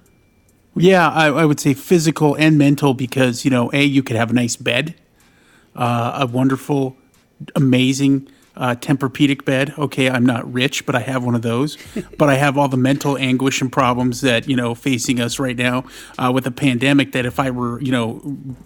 [0.75, 4.31] Yeah, I, I would say physical and mental because you know, a you could have
[4.31, 4.95] a nice bed,
[5.77, 6.97] uh, a wonderful,
[7.55, 9.75] amazing uh, Tempur-Pedic bed.
[9.79, 11.77] Okay, I'm not rich, but I have one of those.
[12.19, 15.57] but I have all the mental anguish and problems that you know facing us right
[15.57, 15.85] now
[16.19, 17.13] uh, with a pandemic.
[17.13, 18.23] That if I were you know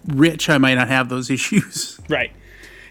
[0.07, 1.99] rich, I might not have those issues.
[2.09, 2.31] Right.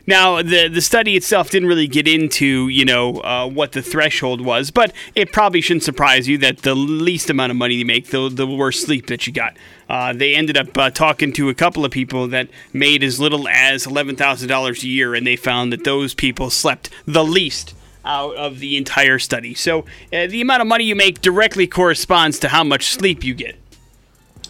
[0.07, 4.41] Now, the the study itself didn't really get into you know uh, what the threshold
[4.41, 8.09] was, but it probably shouldn't surprise you that the least amount of money you make,
[8.09, 9.57] the the worse sleep that you got.
[9.89, 13.49] Uh, they ended up uh, talking to a couple of people that made as little
[13.49, 17.75] as eleven thousand dollars a year, and they found that those people slept the least
[18.05, 19.55] out of the entire study.
[19.55, 19.81] So
[20.13, 23.57] uh, the amount of money you make directly corresponds to how much sleep you get.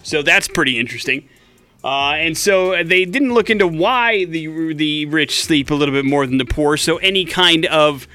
[0.03, 1.29] So that's pretty interesting.
[1.83, 6.05] Uh, and so they didn't look into why the the rich sleep a little bit
[6.05, 6.77] more than the poor.
[6.77, 8.07] So any kind of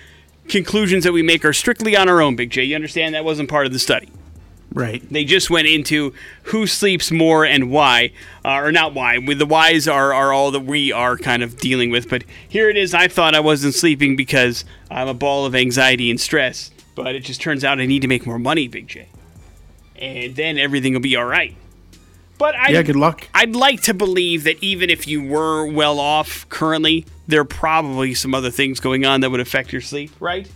[0.47, 2.36] conclusions that we make are strictly on our own.
[2.36, 4.10] Big J, you understand that wasn't part of the study.
[4.71, 5.01] Right.
[5.10, 8.12] They just went into who sleeps more and why,
[8.43, 9.19] uh, or not why.
[9.19, 12.10] The whys are, are all that we are kind of dealing with.
[12.10, 12.93] But here it is.
[12.93, 16.71] I thought I wasn't sleeping because I'm a ball of anxiety and stress.
[16.93, 19.08] But it just turns out I need to make more money, Big J,
[19.95, 21.56] and then everything will be all right.
[22.37, 22.81] But I Yeah.
[22.81, 23.27] Good luck.
[23.33, 28.13] I'd like to believe that even if you were well off currently, there are probably
[28.13, 30.47] some other things going on that would affect your sleep, right?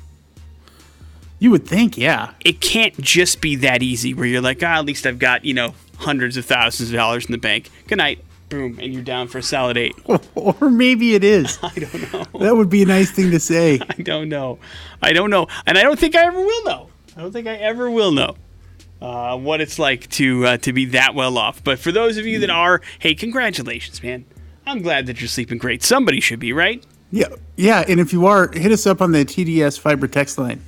[1.39, 2.31] You would think, yeah.
[2.43, 5.53] It can't just be that easy where you're like, ah, at least I've got, you
[5.53, 7.69] know, hundreds of thousands of dollars in the bank.
[7.87, 8.23] Good night.
[8.49, 8.77] Boom.
[8.81, 9.95] And you're down for a solid eight.
[10.35, 11.59] Or maybe it is.
[11.63, 12.39] I don't know.
[12.39, 13.79] That would be a nice thing to say.
[13.89, 14.59] I don't know.
[15.01, 15.47] I don't know.
[15.65, 16.89] And I don't think I ever will know.
[17.15, 18.35] I don't think I ever will know.
[19.01, 22.25] Uh, what it's like to uh, to be that well off, but for those of
[22.25, 24.25] you that are, hey, congratulations, man!
[24.65, 25.83] I'm glad that you're sleeping great.
[25.83, 26.85] Somebody should be, right?
[27.12, 27.85] Yeah, yeah.
[27.88, 30.62] And if you are, hit us up on the TDS fiber text line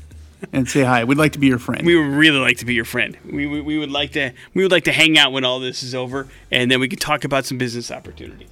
[0.51, 1.03] and say hi.
[1.03, 1.85] We'd like to be your friend.
[1.85, 3.17] we would really like to be your friend.
[3.25, 5.83] We, we, we would like to we would like to hang out when all this
[5.83, 8.49] is over, and then we could talk about some business opportunities.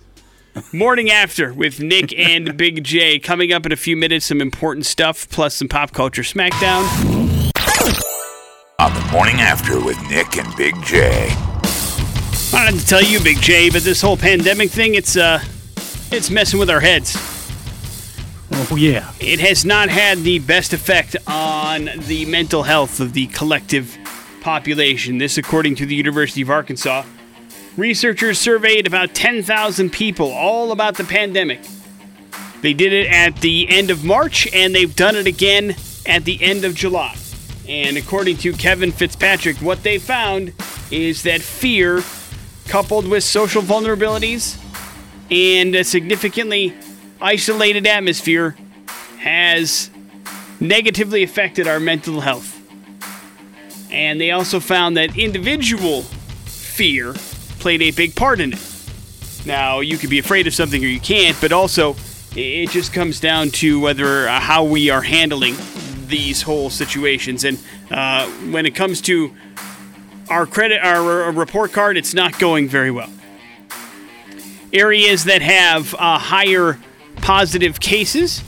[0.74, 4.26] Morning after with Nick and Big J coming up in a few minutes.
[4.26, 7.19] Some important stuff plus some pop culture smackdown.
[8.80, 11.10] On the morning after with Nick and Big J.
[11.12, 15.44] I don't have to tell you, Big J, but this whole pandemic thing it's uh
[16.12, 17.18] it's messing with our heads.
[18.54, 19.12] oh yeah.
[19.20, 23.98] It has not had the best effect on the mental health of the collective
[24.40, 25.18] population.
[25.18, 27.04] This, according to the University of Arkansas.
[27.76, 31.60] Researchers surveyed about 10,000 people all about the pandemic.
[32.62, 36.42] They did it at the end of March, and they've done it again at the
[36.42, 37.18] end of July.
[37.70, 40.54] And according to Kevin Fitzpatrick, what they found
[40.90, 42.02] is that fear,
[42.68, 44.60] coupled with social vulnerabilities
[45.30, 46.74] and a significantly
[47.22, 48.56] isolated atmosphere,
[49.20, 49.92] has
[50.60, 52.56] negatively affected our mental health.
[53.92, 56.02] And they also found that individual
[56.46, 57.14] fear
[57.60, 58.60] played a big part in it.
[59.46, 61.96] Now, you could be afraid of something or you can't, but also
[62.36, 65.56] it just comes down to whether uh, how we are handling
[66.10, 67.44] these whole situations.
[67.44, 67.58] And
[67.92, 69.34] uh, when it comes to
[70.30, 73.10] our credit, our report card, it's not going very well.
[74.72, 76.78] Areas that have uh, higher
[77.18, 78.44] positive cases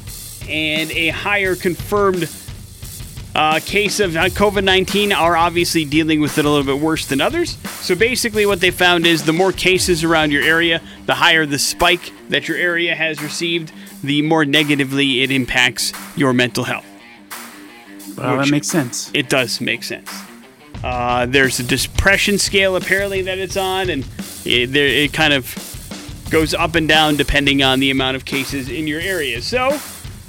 [0.47, 2.30] and a higher confirmed
[3.34, 7.06] uh, case of uh, COVID 19 are obviously dealing with it a little bit worse
[7.06, 7.58] than others.
[7.80, 11.60] So basically, what they found is the more cases around your area, the higher the
[11.60, 13.71] spike that your area has received,
[14.04, 16.86] the more negatively it impacts your mental health.
[18.22, 19.12] Well, that makes sense.
[19.14, 20.12] It does make sense.
[20.84, 24.06] Uh, there's a depression scale apparently that it's on, and
[24.46, 25.46] it, there, it kind of
[26.32, 29.42] goes up and down depending on the amount of cases in your area.
[29.42, 29.80] So,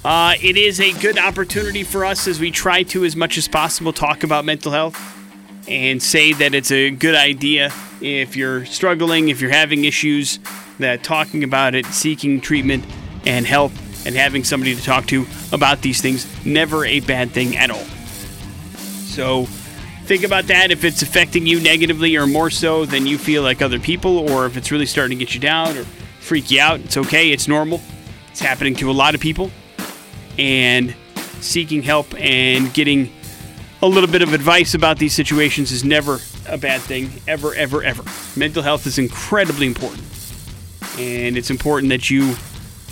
[0.05, 3.47] uh, it is a good opportunity for us as we try to, as much as
[3.49, 4.99] possible, talk about mental health
[5.69, 10.41] and say that it's a good idea if you're struggling, if you're having issues,
[10.81, 12.85] that talking about it, seeking treatment
[13.25, 13.73] and help,
[14.05, 17.85] and having somebody to talk to about these things never a bad thing at all.
[19.07, 19.45] So
[20.05, 23.63] think about that if it's affecting you negatively or more so than you feel like
[23.63, 25.85] other people, or if it's really starting to get you down or
[26.21, 26.81] freak you out.
[26.81, 27.81] It's okay, it's normal.
[28.31, 29.51] It's happening to a lot of people.
[30.39, 30.95] And
[31.41, 33.13] seeking help and getting
[33.83, 37.83] a little bit of advice about these situations is never a bad thing, ever, ever,
[37.83, 38.05] ever.
[38.37, 40.05] Mental health is incredibly important.
[40.99, 42.35] And it's important that you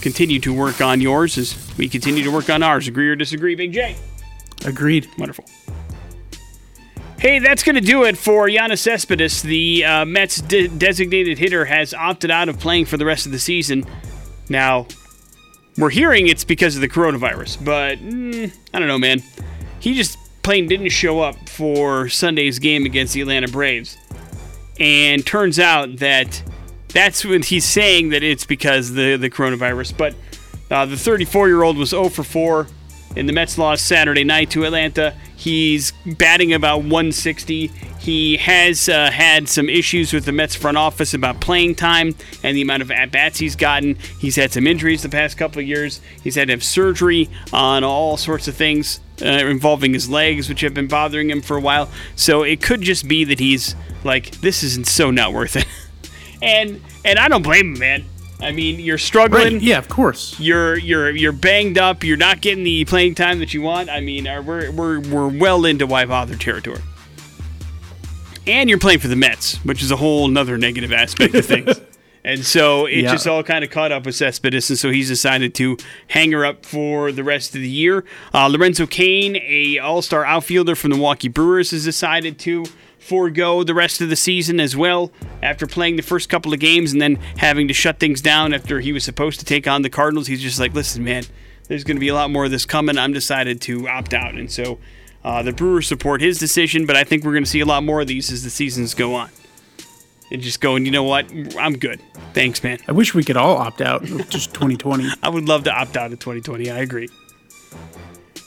[0.00, 2.88] continue to work on yours as we continue to work on ours.
[2.88, 3.96] Agree or disagree, Big J?
[4.64, 5.08] Agreed.
[5.18, 5.44] Wonderful.
[7.18, 9.42] Hey, that's going to do it for Yoenis Cespedes.
[9.42, 13.32] The uh, Mets de- designated hitter has opted out of playing for the rest of
[13.32, 13.84] the season.
[14.48, 14.86] Now,
[15.76, 19.22] we're hearing it's because of the coronavirus, but mm, I don't know, man.
[19.80, 23.96] He just plain didn't show up for Sunday's game against the Atlanta Braves.
[24.78, 26.42] And turns out that
[26.92, 29.96] that's when he's saying that it's because the, the coronavirus.
[29.96, 30.14] But
[30.70, 32.66] uh, the 34 year old was 0 for 4
[33.16, 35.14] in the Mets lost Saturday night to Atlanta.
[35.36, 37.68] He's batting about 160.
[37.98, 42.56] He has uh, had some issues with the Mets front office about playing time and
[42.56, 43.96] the amount of at bats he's gotten.
[44.18, 46.00] He's had some injuries the past couple of years.
[46.22, 50.60] He's had to have surgery on all sorts of things uh, involving his legs, which
[50.60, 51.90] have been bothering him for a while.
[52.16, 53.74] So it could just be that he's
[54.04, 55.66] like, this isn't so not worth it.
[56.42, 58.04] And and I don't blame him, man.
[58.42, 59.62] I mean, you're struggling Right.
[59.62, 60.38] Yeah, of course.
[60.40, 62.02] you're you're you're banged up.
[62.04, 63.90] You're not getting the playing time that you want.
[63.90, 66.80] I mean, uh, we're we're we're well into why bother territory.
[68.46, 71.80] And you're playing for the Mets, which is a whole nother negative aspect of things.
[72.22, 73.12] And so it Yeah.
[73.12, 76.44] just all kind of caught up with Cespedes, and so he's decided to hang her
[76.44, 78.04] up for the rest of the year.
[78.34, 82.66] Uh, Lorenzo Cain, a All-Star outfielder from the Milwaukee Brewers, has decided to
[83.00, 85.10] forego the rest of the season as well
[85.42, 88.80] after playing the first couple of games and then having to shut things down after
[88.80, 90.26] he was supposed to take on the Cardinals.
[90.26, 91.24] He's just like, listen, man,
[91.66, 92.98] there's going to be a lot more of this coming.
[92.98, 94.78] I'm decided to opt out, and so
[95.24, 97.82] uh, the Brewers support his decision, but I think we're going to see a lot
[97.82, 99.30] more of these as the seasons go on.
[100.32, 101.26] And just going, you know what?
[101.58, 102.00] I'm good.
[102.34, 102.78] Thanks, man.
[102.86, 105.08] I wish we could all opt out of just 2020.
[105.22, 106.70] I would love to opt out of 2020.
[106.70, 107.08] I agree.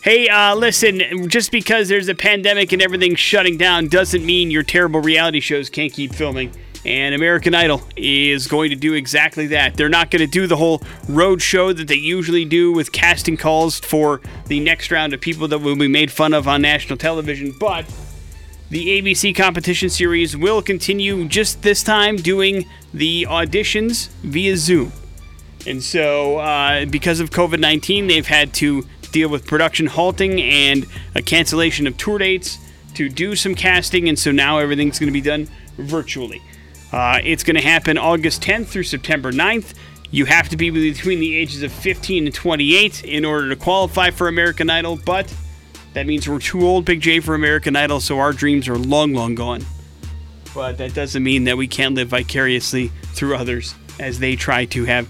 [0.04, 4.62] Hey, uh, listen, just because there's a pandemic and everything's shutting down doesn't mean your
[4.62, 6.52] terrible reality shows can't keep filming.
[6.84, 9.76] And American Idol is going to do exactly that.
[9.76, 13.38] They're not going to do the whole road show that they usually do with casting
[13.38, 16.98] calls for the next round of people that will be made fun of on national
[16.98, 17.86] television, but
[18.72, 24.92] the ABC competition series will continue just this time doing the auditions via Zoom.
[25.66, 30.86] And so, uh, because of COVID 19, they've had to deal with production halting and
[31.16, 32.58] a cancellation of tour dates
[32.96, 34.10] to do some casting.
[34.10, 35.48] And so now everything's going to be done
[35.78, 36.42] virtually.
[36.92, 39.74] Uh, it's going to happen August 10th through September 9th.
[40.12, 44.12] You have to be between the ages of 15 and 28 in order to qualify
[44.12, 45.34] for American Idol, but
[45.94, 49.14] that means we're too old, Big J, for American Idol, so our dreams are long,
[49.14, 49.66] long gone.
[50.54, 54.86] But that doesn't mean that we can't live vicariously through others as they try to
[54.86, 55.08] have.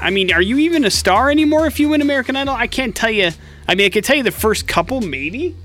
[0.00, 2.54] I mean, are you even a star anymore if you win American Idol?
[2.54, 3.30] I can't tell you.
[3.68, 5.56] I mean, I can tell you the first couple, maybe.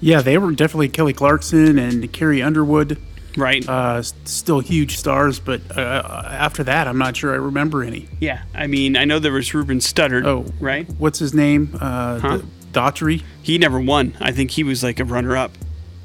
[0.00, 2.98] Yeah, they were definitely Kelly Clarkson and Carrie Underwood.
[3.36, 3.66] Right.
[3.68, 8.08] Uh, still huge stars, but uh, after that, I'm not sure I remember any.
[8.20, 8.42] yeah.
[8.54, 10.24] I mean, I know there was Ruben Studdard.
[10.26, 10.88] Oh, Right.
[10.98, 11.76] What's his name?
[11.80, 12.38] Uh, Huh?
[12.72, 13.22] Daughtry.
[13.42, 14.14] He never won.
[14.20, 15.52] I think he was like a runner up.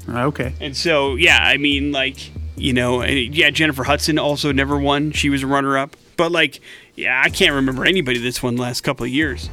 [0.08, 0.54] Uh, okay.
[0.60, 2.16] And so, yeah, I mean, like,
[2.56, 5.12] you know, yeah, Jennifer Hudson also never won.
[5.12, 5.96] She was a runner up.
[6.16, 6.60] But, like,
[6.94, 9.50] yeah, I can't remember anybody that's won the last couple of years.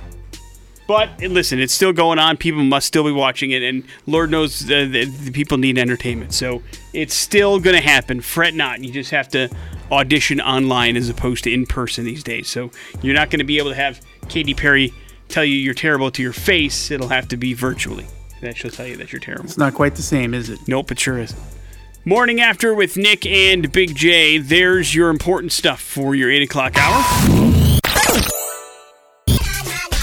[0.88, 2.36] But listen, it's still going on.
[2.36, 6.34] People must still be watching it, and Lord knows the, the, the people need entertainment.
[6.34, 6.62] So
[6.94, 8.20] it's still going to happen.
[8.20, 8.84] Fret not.
[8.84, 9.50] You just have to
[9.92, 12.50] audition online as opposed to in person these days.
[12.50, 12.70] So
[13.02, 14.94] you're not going to be able to have Katy Perry
[15.30, 16.92] tell you you're terrible to your face.
[16.92, 18.06] It'll have to be virtually.
[18.42, 19.46] That she'll tell you that you're terrible.
[19.46, 20.60] It's not quite the same, is it?
[20.68, 21.40] Nope, it sure isn't.
[22.06, 24.38] Morning after with Nick and Big J.
[24.38, 26.98] There's your important stuff for your 8 o'clock hour.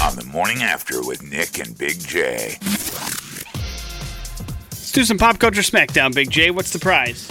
[0.03, 2.57] On the Morning After with Nick and Big J.
[4.71, 6.51] Let's do some pop culture smackdown, Big J.
[6.51, 7.31] What's the prize?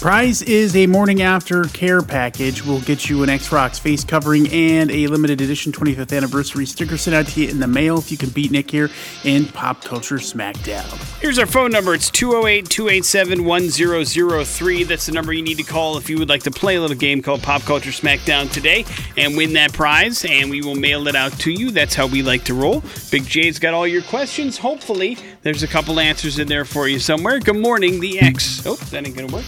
[0.00, 2.64] Prize is a morning after care package.
[2.64, 6.96] We'll get you an X Rocks face covering and a limited edition 25th anniversary sticker
[6.96, 8.88] sent out to you in the mail if you can beat Nick here
[9.24, 11.20] in Pop Culture Smackdown.
[11.20, 11.92] Here's our phone number.
[11.92, 14.84] It's 208 287 1003.
[14.84, 16.96] That's the number you need to call if you would like to play a little
[16.96, 18.86] game called Pop Culture Smackdown today
[19.18, 21.70] and win that prize, and we will mail it out to you.
[21.70, 22.82] That's how we like to roll.
[23.10, 24.56] Big J's got all your questions.
[24.56, 27.38] Hopefully, there's a couple answers in there for you somewhere.
[27.38, 28.64] Good morning, the X.
[28.64, 29.44] Oh, that ain't going to work.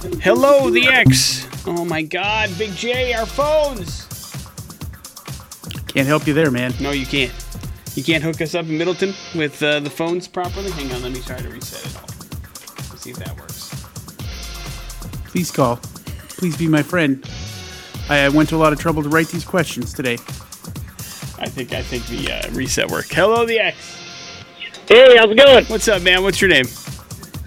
[0.00, 1.46] Hello, the X.
[1.66, 4.06] Oh my God, Big J, our phones.
[5.88, 6.72] Can't help you there, man.
[6.80, 7.30] No, you can't.
[7.94, 10.70] You can't hook us up in Middleton with uh, the phones properly.
[10.70, 12.08] Hang on, let me try to reset it all.
[12.88, 13.68] Let's see if that works.
[15.30, 15.76] Please call.
[16.28, 17.22] Please be my friend.
[18.08, 20.14] I I went to a lot of trouble to write these questions today.
[20.14, 23.12] I think I think the uh, reset worked.
[23.12, 23.76] Hello, the X.
[24.88, 25.66] Hey, how's it going?
[25.66, 26.22] What's up, man?
[26.22, 26.64] What's your name?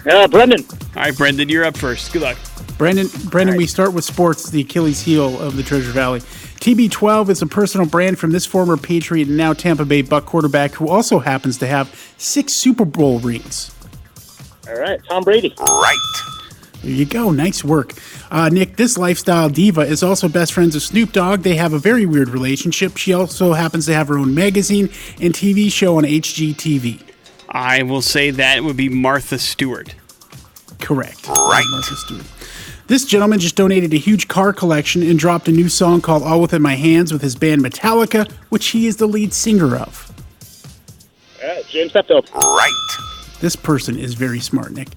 [0.05, 0.65] Uh, Brendan.
[0.95, 2.11] All right, Brendan, you're up first.
[2.11, 2.37] Good luck.
[2.77, 6.19] Brendan, Brendan, we start with sports, the Achilles heel of the Treasure Valley.
[6.19, 10.71] TB12 is a personal brand from this former Patriot and now Tampa Bay Buck quarterback
[10.71, 13.73] who also happens to have six Super Bowl rings.
[14.67, 15.53] All right, Tom Brady.
[15.59, 15.97] Right.
[16.81, 17.31] There you go.
[17.31, 17.93] Nice work.
[18.31, 21.41] Uh, Nick, this lifestyle diva is also best friends with Snoop Dogg.
[21.41, 22.97] They have a very weird relationship.
[22.97, 24.89] She also happens to have her own magazine
[25.21, 27.12] and TV show on HGTV.
[27.53, 29.93] I will say that would be Martha Stewart.
[30.79, 31.27] Correct.
[31.27, 31.63] Right.
[31.69, 32.25] Martha Stewart.
[32.87, 36.41] This gentleman just donated a huge car collection and dropped a new song called All
[36.41, 40.11] Within My Hands with his band Metallica, which he is the lead singer of.
[41.41, 42.33] All right, James Hetfield.
[42.33, 42.71] Right.
[43.39, 44.89] This person is very smart, Nick.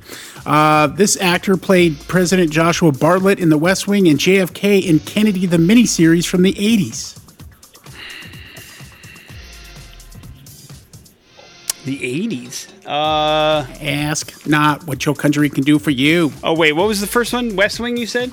[0.45, 5.47] Uh, this actor played President Joshua Bartlett in The West Wing and JFK in Kennedy
[5.47, 7.21] the miniseries from the 80s.
[11.87, 12.67] The 80s.
[12.85, 16.33] Uh, Ask not what your country can do for you.
[16.43, 17.55] oh, wait, what was the first one?
[17.55, 18.33] West Wing, you said?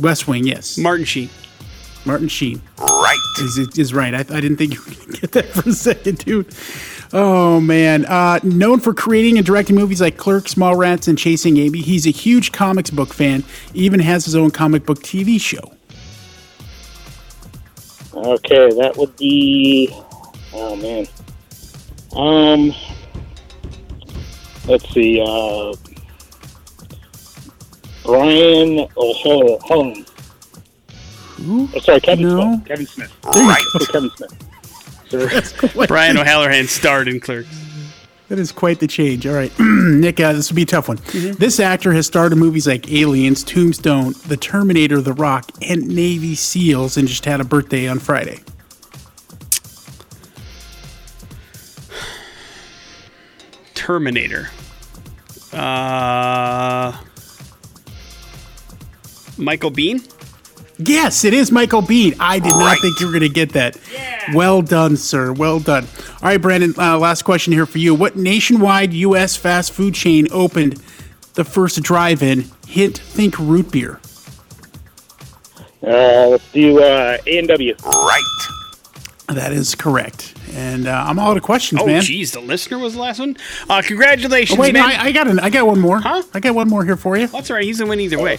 [0.00, 0.76] West Wing, yes.
[0.76, 1.30] Martin Sheen.
[2.04, 3.18] Martin Sheen Right.
[3.40, 4.12] is, is right.
[4.14, 6.54] I, I didn't think you were going to get that for a second, dude.
[7.14, 8.04] Oh, man.
[8.04, 12.10] Uh, known for creating and directing movies like Clerks, Mallrats, and Chasing Amy, he's a
[12.10, 15.72] huge comics book fan, even has his own comic book TV show.
[18.14, 19.90] Okay, that would be.
[20.52, 21.06] Oh man.
[22.16, 22.72] Um.
[24.66, 25.20] Let's see.
[25.20, 25.74] Uh.
[28.04, 30.04] Brian O'Holm.
[31.42, 31.68] Who?
[31.74, 32.54] Oh, sorry, Kevin No.
[32.54, 32.66] Smith.
[32.66, 33.16] Kevin Smith.
[33.24, 33.62] Right.
[33.78, 35.60] So Kevin Smith.
[35.60, 35.86] Sorry.
[35.86, 37.48] Brian O'Halloran starred in Clerks.
[38.28, 39.26] That is quite the change.
[39.26, 40.98] All right, Nick, uh, this will be a tough one.
[41.12, 46.34] This actor has starred in movies like Aliens, Tombstone, The Terminator, The Rock, and Navy
[46.34, 48.40] SEALs, and just had a birthday on Friday.
[53.82, 54.48] Terminator.
[55.52, 56.96] Uh,
[59.36, 60.08] Michael Biehn?
[60.78, 62.14] Yes, it is Michael Biehn.
[62.20, 63.76] I did not think you were going to get that.
[64.34, 65.32] Well done, sir.
[65.32, 65.88] Well done.
[66.22, 67.92] All right, Brandon, uh, last question here for you.
[67.92, 69.34] What nationwide U.S.
[69.34, 70.80] fast food chain opened
[71.34, 72.44] the first drive in?
[72.68, 73.98] Hint, think root beer.
[75.82, 77.74] Uh, let's do uh, A and W.
[77.84, 78.22] Right.
[79.26, 80.31] That is correct.
[80.54, 81.88] And uh, I'm all out of questions, man.
[81.88, 82.02] Oh, man.
[82.02, 83.36] geez, the listener was the last one?
[83.70, 85.00] Uh, congratulations, Oh, wait, no, man.
[85.00, 85.98] I, I got an, I got one more.
[86.00, 86.22] Huh?
[86.34, 87.26] I got one more here for you.
[87.26, 87.64] That's all right.
[87.64, 88.38] He's to win either way.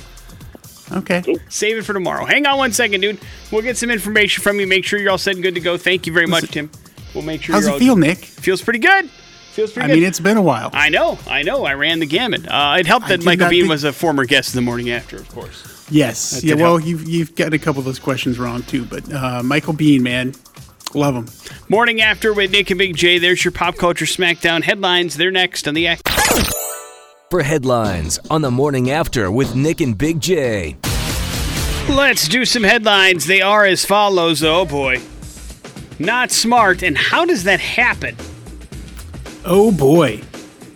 [0.91, 1.23] Okay.
[1.49, 2.25] Save it for tomorrow.
[2.25, 3.19] Hang on one second, dude.
[3.51, 4.67] We'll get some information from you.
[4.67, 5.77] Make sure you're all set and good to go.
[5.77, 6.69] Thank you very much, Tim.
[7.15, 8.17] We'll make sure How's you're it all feel, Nick?
[8.19, 9.09] Feels pretty good.
[9.09, 9.91] Feels pretty good.
[9.91, 9.99] I good.
[10.01, 10.69] mean, it's been a while.
[10.73, 11.63] I know, I know.
[11.65, 12.47] I ran the gamut.
[12.47, 15.15] Uh, it helped that Michael Biehn think- was a former guest in the morning after,
[15.17, 15.85] of course.
[15.89, 16.31] Yes.
[16.31, 16.55] That Yeah.
[16.55, 16.87] Well, help.
[16.87, 18.85] you've you've got a couple of those questions wrong too.
[18.85, 20.33] But uh, Michael Biehn, man,
[20.95, 21.27] love them.
[21.69, 23.19] Morning after with Nick and Big J.
[23.19, 25.15] There's your pop culture smackdown headlines.
[25.17, 26.01] They're next on the X.
[27.29, 30.77] For headlines on the morning after with Nick and Big J.
[31.89, 33.25] Let's do some headlines.
[33.25, 34.43] They are as follows.
[34.43, 35.01] Oh boy.
[35.99, 36.83] Not smart.
[36.83, 38.15] And how does that happen?
[39.45, 40.21] Oh boy.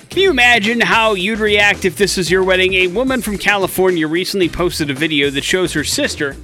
[0.09, 2.73] Can you imagine how you'd react if this was your wedding?
[2.73, 6.35] A woman from California recently posted a video that shows her sister,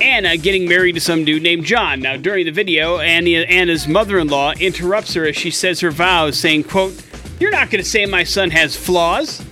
[0.00, 2.00] Anna, getting married to some dude named John.
[2.00, 6.64] Now, during the video, Anna, Anna's mother-in-law interrupts her as she says her vows, saying,
[6.64, 7.00] quote,
[7.38, 9.44] You're not going to say my son has flaws.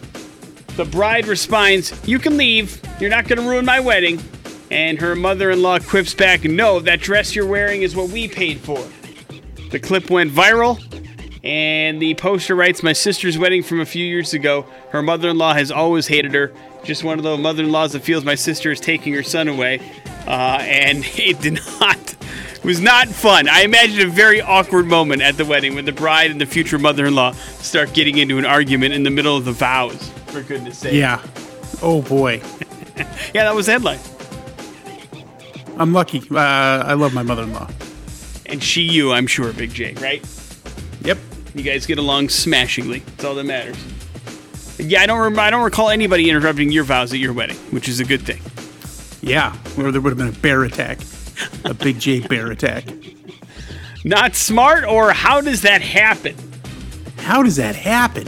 [0.76, 2.80] The bride responds, You can leave.
[3.00, 4.20] You're not going to ruin my wedding.
[4.70, 8.82] And her mother-in-law quips back, No, that dress you're wearing is what we paid for.
[9.70, 10.82] The clip went viral,
[11.44, 14.66] and the poster writes, My sister's wedding from a few years ago.
[14.90, 16.52] Her mother in law has always hated her.
[16.84, 19.46] Just one of those mother in laws that feels my sister is taking her son
[19.46, 19.80] away.
[20.26, 22.16] Uh, and it did not
[22.56, 23.48] It was not fun.
[23.48, 26.78] I imagine a very awkward moment at the wedding when the bride and the future
[26.78, 30.10] mother-in-law start getting into an argument in the middle of the vows.
[30.26, 30.94] For goodness sake.
[30.94, 31.20] Yeah.
[31.82, 32.40] Oh boy.
[33.34, 33.98] Yeah, that was headline.
[35.78, 36.20] I'm lucky.
[36.30, 37.68] Uh, I love my mother-in-law.
[38.46, 40.22] And she, you, I'm sure, Big J, right?
[41.02, 41.18] Yep.
[41.54, 42.98] You guys get along smashingly.
[43.00, 43.76] That's all that matters.
[44.78, 45.18] Yeah, I don't.
[45.18, 48.20] Rem- I don't recall anybody interrupting your vows at your wedding, which is a good
[48.22, 48.40] thing.
[49.22, 49.56] Yeah.
[49.78, 50.98] Or there would have been a bear attack.
[51.64, 52.84] A big J bear attack.
[54.04, 56.36] Not smart, or how does that happen?
[57.18, 58.26] How does that happen?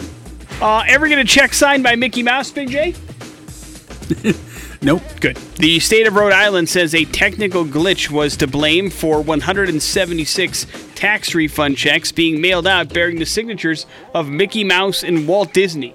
[0.60, 2.94] Uh, ever get a check signed by Mickey Mouse, Big J?
[4.84, 5.02] Nope.
[5.18, 5.36] Good.
[5.56, 11.34] The state of Rhode Island says a technical glitch was to blame for 176 tax
[11.34, 15.94] refund checks being mailed out bearing the signatures of Mickey Mouse and Walt Disney.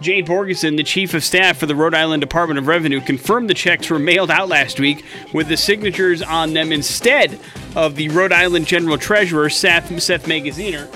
[0.00, 3.54] Jane Borgeson, the chief of staff for the Rhode Island Department of Revenue, confirmed the
[3.54, 7.38] checks were mailed out last week with the signatures on them instead
[7.76, 10.88] of the Rhode Island General Treasurer, Seth, Seth Magaziner.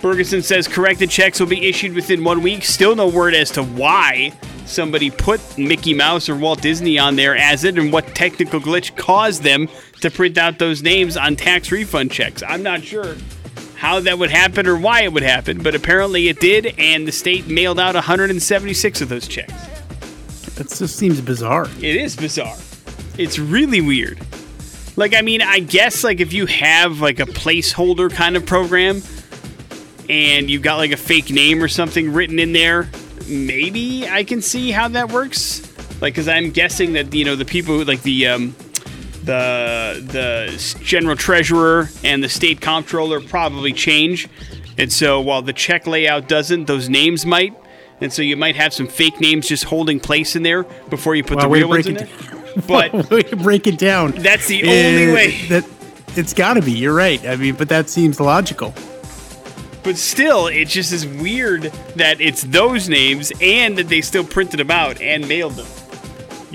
[0.00, 2.64] Ferguson says corrected checks will be issued within one week.
[2.64, 4.32] Still no word as to why
[4.66, 8.96] somebody put Mickey Mouse or Walt Disney on there as it and what technical glitch
[8.96, 9.68] caused them
[10.00, 12.42] to print out those names on tax refund checks.
[12.42, 13.16] I'm not sure
[13.76, 17.12] how that would happen or why it would happen, but apparently it did, and the
[17.12, 19.52] state mailed out 176 of those checks.
[20.54, 21.66] That just seems bizarre.
[21.78, 22.56] It is bizarre.
[23.18, 24.18] It's really weird.
[24.96, 29.02] Like, I mean, I guess like if you have like a placeholder kind of program
[30.08, 32.88] and you've got like a fake name or something written in there,
[33.28, 35.62] maybe I can see how that works.
[36.00, 38.54] Like, because I'm guessing that you know the people who like the um,
[39.26, 44.28] the the general treasurer and the state comptroller probably change,
[44.78, 47.54] and so while the check layout doesn't, those names might.
[48.00, 51.24] And so you might have some fake names just holding place in there before you
[51.24, 52.38] put Well, the real ones in break there.
[52.56, 54.10] it But Way to break it down.
[54.10, 55.46] That's the only Uh, way.
[55.48, 55.64] That
[56.14, 56.72] it's got to be.
[56.72, 57.26] You're right.
[57.26, 58.74] I mean, but that seems logical.
[59.82, 64.60] But still, it just is weird that it's those names and that they still printed
[64.60, 65.66] them out and mailed them.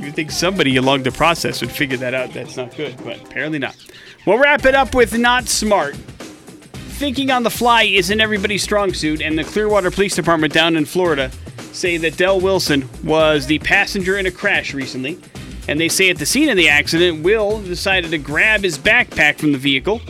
[0.01, 2.33] You would think somebody along the process would figure that out.
[2.33, 3.77] That's not good, but apparently not.
[4.25, 5.95] We'll wrap it up with not smart.
[5.95, 10.85] Thinking on the fly isn't everybody's strong suit, and the Clearwater Police Department down in
[10.85, 11.29] Florida
[11.71, 15.19] say that Dell Wilson was the passenger in a crash recently.
[15.67, 19.37] And they say at the scene of the accident, Will decided to grab his backpack
[19.37, 20.01] from the vehicle,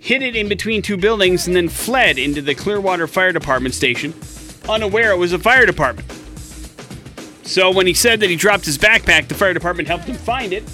[0.00, 4.12] hid it in between two buildings, and then fled into the Clearwater Fire Department station,
[4.68, 6.25] unaware it was a fire department.
[7.46, 10.52] So when he said that he dropped his backpack, the fire department helped him find
[10.52, 10.64] it.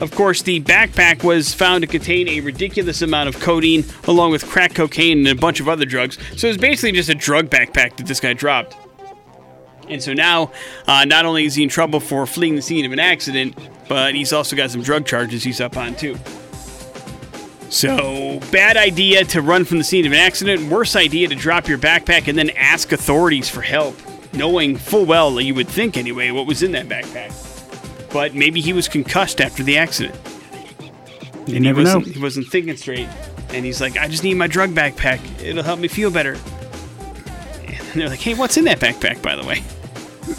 [0.00, 4.44] Of course, the backpack was found to contain a ridiculous amount of codeine, along with
[4.46, 6.18] crack cocaine and a bunch of other drugs.
[6.36, 8.76] So it was basically just a drug backpack that this guy dropped.
[9.88, 10.52] And so now,
[10.86, 13.56] uh, not only is he in trouble for fleeing the scene of an accident,
[13.88, 16.16] but he's also got some drug charges he's up on too.
[17.68, 20.70] So, bad idea to run from the scene of an accident.
[20.70, 23.96] Worse idea to drop your backpack and then ask authorities for help,
[24.32, 27.32] knowing full well, that you would think anyway, what was in that backpack.
[28.12, 30.18] But maybe he was concussed after the accident.
[31.46, 31.98] You he never know.
[31.98, 33.08] wasn't, He wasn't thinking straight.
[33.50, 35.20] And he's like, I just need my drug backpack.
[35.42, 36.36] It'll help me feel better.
[37.66, 39.62] And they're like, hey, what's in that backpack, by the way?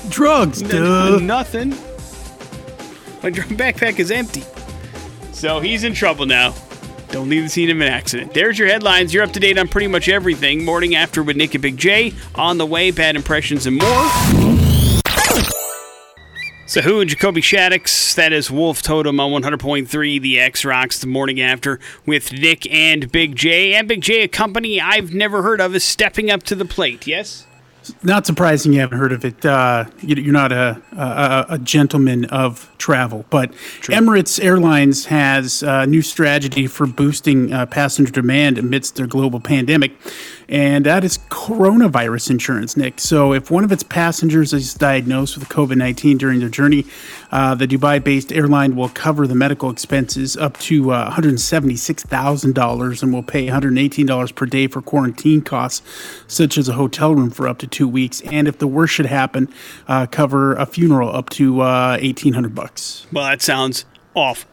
[0.10, 1.20] Drugs, duh.
[1.20, 1.72] Nothing.
[3.24, 4.44] My drug backpack is empty.
[5.34, 6.54] So he's in trouble now.
[7.12, 8.34] Don't leave the scene of an accident.
[8.34, 9.14] There's your headlines.
[9.14, 10.64] You're up to date on pretty much everything.
[10.64, 12.14] Morning after with Nick and Big J.
[12.36, 14.10] On the way, bad impressions and more.
[16.68, 21.08] So Hu and Jacoby Shaddix, that is Wolf Totem on 100.3, the X Rocks, the
[21.08, 23.74] morning after with Nick and Big J.
[23.74, 27.06] And Big J, a company I've never heard of, is stepping up to the plate,
[27.06, 27.46] yes?
[28.04, 29.44] Not surprising you haven't heard of it.
[29.46, 33.52] Uh, you- you're not a, a, a gentleman of travel, but
[33.84, 39.94] Emirates Airlines has a new strategy for boosting uh, passenger demand amidst their global pandemic,
[40.52, 43.00] and that is coronavirus insurance, Nick.
[43.00, 46.86] So if one of its passengers is diagnosed with COVID 19 during their journey,
[47.32, 53.14] uh, the Dubai based airline will cover the medical expenses up to uh, $176,000 and
[53.14, 55.82] will pay $118 per day for quarantine costs,
[56.28, 58.20] such as a hotel room for up to two weeks.
[58.22, 59.48] And if the worst should happen,
[59.88, 63.08] uh, cover a funeral up to uh, 1800 bucks.
[63.14, 64.51] Well, that sounds awful.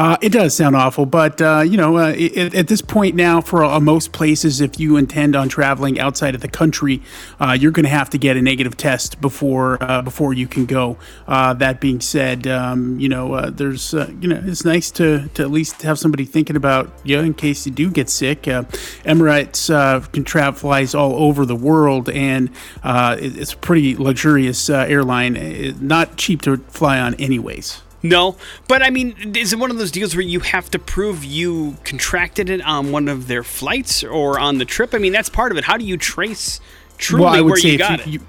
[0.00, 3.38] Uh, it does sound awful, but uh, you know, uh, it, at this point now,
[3.38, 7.02] for uh, most places, if you intend on traveling outside of the country,
[7.38, 10.64] uh, you're going to have to get a negative test before uh, before you can
[10.64, 10.96] go.
[11.28, 15.82] That being said, um, you know, there's you know, it's nice to, to at least
[15.82, 18.44] have somebody thinking about you in case you do get sick.
[18.44, 22.48] Emirates can travel flies all over the world, and
[22.82, 25.76] it, it's a pretty luxurious airline.
[25.78, 27.82] Not cheap to fly on, anyways.
[28.02, 28.36] No,
[28.66, 31.76] but I mean, is it one of those deals where you have to prove you
[31.84, 34.94] contracted it on one of their flights or on the trip?
[34.94, 35.64] I mean, that's part of it.
[35.64, 36.60] How do you trace
[36.96, 38.20] truly well, I would where say you got you, it?
[38.20, 38.26] you-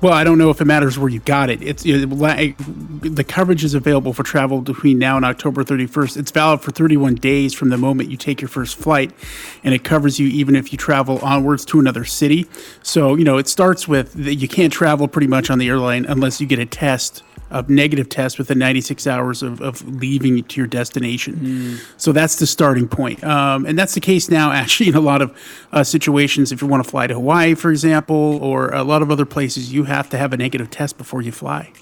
[0.00, 1.60] well, I don't know if it matters where you got it.
[1.60, 6.16] It's it, like, the coverage is available for travel between now and October 31st.
[6.16, 9.10] It's valid for 31 days from the moment you take your first flight,
[9.64, 12.46] and it covers you even if you travel onwards to another city.
[12.82, 16.04] So you know, it starts with that you can't travel pretty much on the airline
[16.04, 17.24] unless you get a test.
[17.50, 21.78] A negative test within 96 hours of, of leaving to your destination.
[21.96, 23.24] So that's the starting point.
[23.24, 25.36] Um, and that's the case now, actually, in a lot of
[25.72, 26.52] uh, situations.
[26.52, 29.72] If you want to fly to Hawaii, for example, or a lot of other places,
[29.72, 31.72] you have to have a negative test before you fly.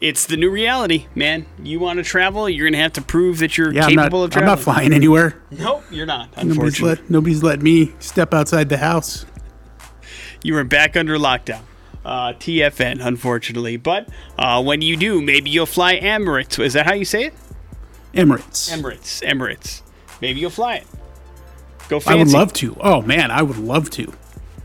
[0.00, 1.46] It's the new reality, man.
[1.62, 4.02] You want to travel, you're going to have to prove that you're Yeah, I'm not,
[4.02, 4.50] capable of traveling.
[4.50, 5.42] I'm not flying anywhere.
[5.50, 6.28] Nope, you're not.
[6.36, 9.24] Nobody's Unfortunately, let, nobody's let me step outside the house.
[10.42, 11.62] you are back under lockdown.
[12.06, 13.76] Uh, TFN, unfortunately.
[13.76, 16.62] But uh, when you do, maybe you'll fly Emirates.
[16.64, 17.34] Is that how you say it?
[18.14, 18.70] Emirates.
[18.72, 19.22] Emirates.
[19.28, 19.82] Emirates.
[20.20, 20.86] Maybe you'll fly it.
[21.88, 22.14] Go fancy.
[22.14, 22.76] I would love to.
[22.80, 24.12] Oh man, I would love to.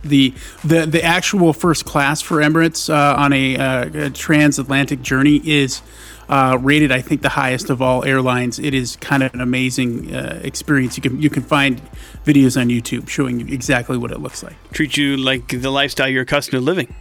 [0.03, 0.33] The
[0.63, 5.81] the the actual first class for Emirates uh, on a, uh, a transatlantic journey is
[6.29, 8.57] uh, rated, I think, the highest of all airlines.
[8.57, 10.95] It is kind of an amazing uh, experience.
[10.95, 11.81] You can you can find
[12.25, 14.55] videos on YouTube showing you exactly what it looks like.
[14.71, 16.93] treat you like the lifestyle you're accustomed to living.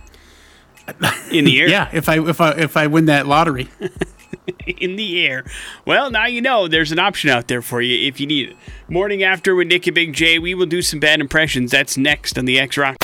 [1.31, 1.69] In the air.
[1.69, 3.69] Yeah, if I if I if I win that lottery,
[4.67, 5.45] in the air.
[5.85, 8.57] Well, now you know there's an option out there for you if you need it.
[8.89, 11.71] Morning after with Nick and Big J, we will do some bad impressions.
[11.71, 12.97] That's next on the X Rock.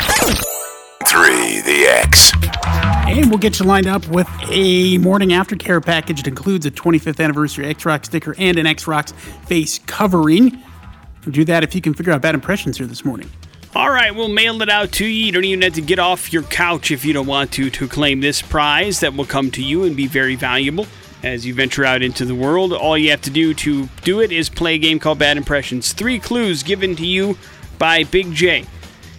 [1.07, 2.33] Three, the X.
[3.07, 6.21] and we'll get you lined up with a morning aftercare package.
[6.21, 9.13] It includes a 25th anniversary X Rock sticker and an X Rocks
[9.47, 10.61] face covering.
[11.31, 13.31] Do that if you can figure out bad impressions here this morning.
[13.77, 15.27] All right, we'll mail it out to you.
[15.27, 17.87] You don't even have to get off your couch if you don't want to to
[17.87, 20.87] claim this prize that will come to you and be very valuable
[21.23, 22.73] as you venture out into the world.
[22.73, 25.93] All you have to do to do it is play a game called Bad Impressions.
[25.93, 27.37] Three clues given to you
[27.77, 28.65] by Big J.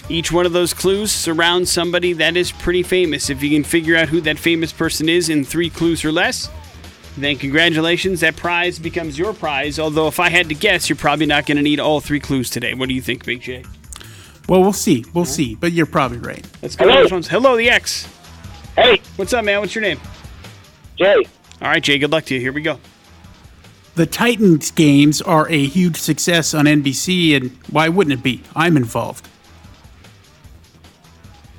[0.09, 3.29] Each one of those clues surrounds somebody that is pretty famous.
[3.29, 6.49] If you can figure out who that famous person is in three clues or less,
[7.15, 9.77] then congratulations, that prize becomes your prize.
[9.77, 12.49] Although, if I had to guess, you're probably not going to need all three clues
[12.49, 12.73] today.
[12.73, 13.63] What do you think, Big J?
[14.47, 15.03] Well, we'll see.
[15.13, 15.55] We'll see.
[15.55, 16.45] But you're probably right.
[16.61, 16.87] Let's go.
[16.87, 17.05] Hello.
[17.11, 17.27] ones.
[17.27, 18.07] Hello, the X.
[18.75, 19.59] Hey, What's up, man?
[19.59, 19.99] What's your name?
[20.95, 21.25] Jay.
[21.61, 21.97] All right, Jay.
[21.97, 22.39] Good luck to you.
[22.39, 22.79] Here we go.
[23.95, 28.43] The Titans games are a huge success on NBC, and why wouldn't it be?
[28.55, 29.27] I'm involved.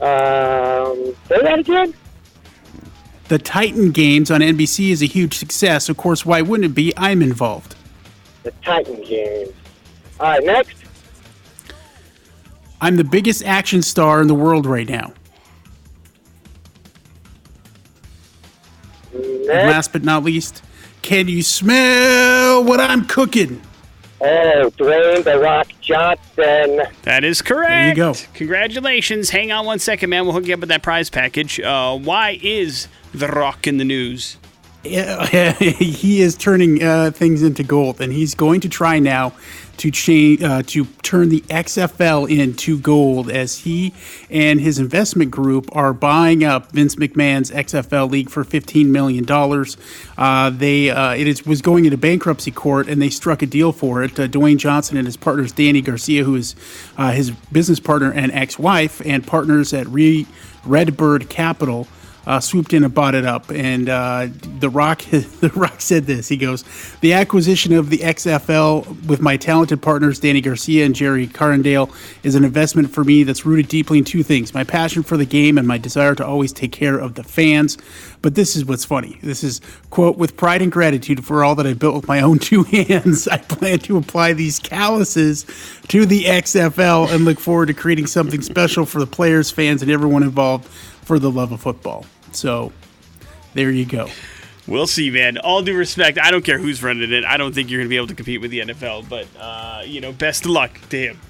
[0.00, 1.94] Um, say that again?
[3.26, 5.88] The Titan games on NBC is a huge success.
[5.88, 6.92] Of course, why wouldn't it be?
[6.96, 7.74] I'm involved.
[8.44, 9.52] The Titan games.
[10.20, 10.76] All right, next.
[12.80, 15.12] I'm the biggest action star in the world right now.
[19.12, 20.62] And last but not least,
[21.02, 23.62] can you smell what I'm cooking?
[24.20, 26.82] Oh, Dwayne The Rock Johnson.
[27.02, 27.70] That is correct.
[27.70, 28.14] There you go.
[28.34, 29.30] Congratulations.
[29.30, 30.24] Hang on one second, man.
[30.24, 31.60] We'll hook you up with that prize package.
[31.60, 34.36] Uh, why is The Rock in the news?
[34.84, 39.32] Yeah, he is turning uh, things into gold, and he's going to try now
[39.78, 43.94] to change uh, to turn the XFL into gold as he
[44.30, 49.76] and his investment group are buying up Vince McMahon's XFL league for fifteen million dollars.
[50.16, 53.72] Uh, they uh, it is, was going into bankruptcy court, and they struck a deal
[53.72, 54.18] for it.
[54.18, 56.54] Uh, Dwayne Johnson and his partners Dany Garcia, who is
[56.96, 60.26] uh, his business partner and ex-wife, and partners at Re-
[60.64, 61.88] Redbird Capital
[62.28, 63.50] uh, swooped in and bought it up.
[63.50, 64.28] And uh,
[64.60, 66.28] the Rock, the Rock said this.
[66.28, 66.62] He goes,
[67.00, 71.90] "The acquisition of the XFL with my talented partners Dany Garcia and Gerry Cardinale
[72.22, 75.24] is an investment for me that's rooted deeply in two things: my passion for the
[75.24, 77.78] game and my desire to always take care of the fans."
[78.20, 79.18] But this is what's funny.
[79.22, 82.38] This is quote with pride and gratitude for all that I built with my own
[82.38, 83.26] two hands.
[83.26, 85.46] I plan to apply these calluses
[85.88, 89.90] to the XFL and look forward to creating something special for the players, fans, and
[89.90, 92.04] everyone involved for the love of football.
[92.36, 92.72] So
[93.54, 94.08] there you go.
[94.66, 95.38] We'll see, man.
[95.38, 97.24] All due respect, I don't care who's running it.
[97.24, 99.82] I don't think you're going to be able to compete with the NFL, but, uh,
[99.86, 101.20] you know, best of luck to him.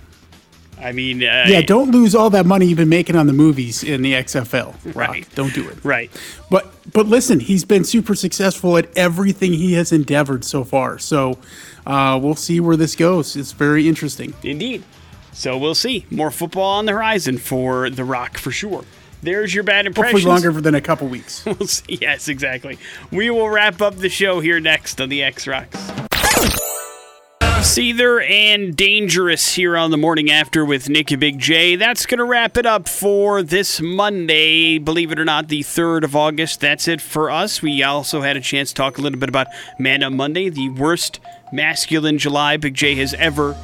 [0.80, 3.82] I mean, uh, Yeah, don't lose all that money you've been making on the movies
[3.84, 4.74] in the XFL.
[4.94, 4.96] Rock.
[4.96, 5.34] Right.
[5.34, 5.84] Don't do it.
[5.84, 6.10] Right.
[6.50, 10.98] But but listen, he's been super successful at everything he has endeavored so far.
[10.98, 11.38] So
[11.86, 13.36] uh, we'll see where this goes.
[13.36, 14.34] It's very interesting.
[14.42, 14.84] Indeed.
[15.32, 16.06] So we'll see.
[16.10, 18.84] More football on the horizon for The Rock for sure.
[19.22, 20.22] There's your bad impressions.
[20.22, 21.44] Hopefully longer than a couple weeks.
[21.58, 21.98] We'll see.
[22.00, 22.78] Yes, exactly.
[23.10, 25.76] We will wrap up the show here next on the X Rocks.
[27.60, 31.74] Seether and Dangerous here on the morning after with Nick and Big J.
[31.74, 34.78] That's going to wrap it up for this Monday.
[34.78, 36.60] Believe it or not, the 3rd of August.
[36.60, 37.60] That's it for us.
[37.60, 39.48] We also had a chance to talk a little bit about
[39.78, 41.18] Man Up Monday, the worst
[41.52, 43.56] masculine July Big J has ever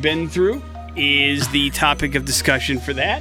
[0.00, 0.62] been through,
[0.94, 3.20] is the topic of discussion for that.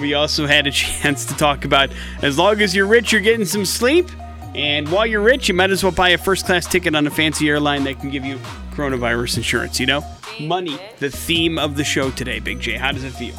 [0.00, 1.90] We also had a chance to talk about
[2.22, 4.06] as long as you're rich, you're getting some sleep.
[4.54, 7.10] And while you're rich, you might as well buy a first class ticket on a
[7.10, 8.38] fancy airline that can give you
[8.72, 10.02] coronavirus insurance, you know?
[10.40, 12.76] Money, the theme of the show today, Big J.
[12.76, 13.34] How does it feel?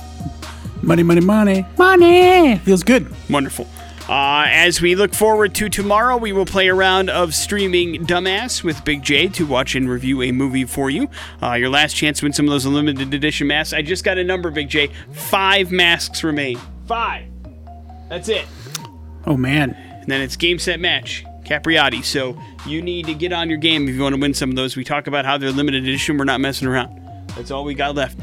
[0.82, 2.58] Money, money, money, money.
[2.60, 3.14] Feels good.
[3.30, 3.68] Wonderful.
[4.10, 8.64] Uh, as we look forward to tomorrow, we will play a round of streaming Dumbass
[8.64, 11.08] with Big J to watch and review a movie for you.
[11.44, 13.72] Uh, your last chance to win some of those limited edition masks.
[13.72, 14.90] I just got a number, Big J.
[15.12, 16.60] Five masks remain.
[16.88, 17.28] Five.
[18.10, 18.48] That's it.
[19.28, 19.74] Oh man.
[19.74, 21.24] And then it's game, set, match.
[21.44, 22.04] Capriati.
[22.04, 22.36] So
[22.66, 24.76] you need to get on your game if you want to win some of those.
[24.76, 26.18] We talk about how they're limited edition.
[26.18, 27.00] We're not messing around.
[27.36, 28.20] That's all we got left,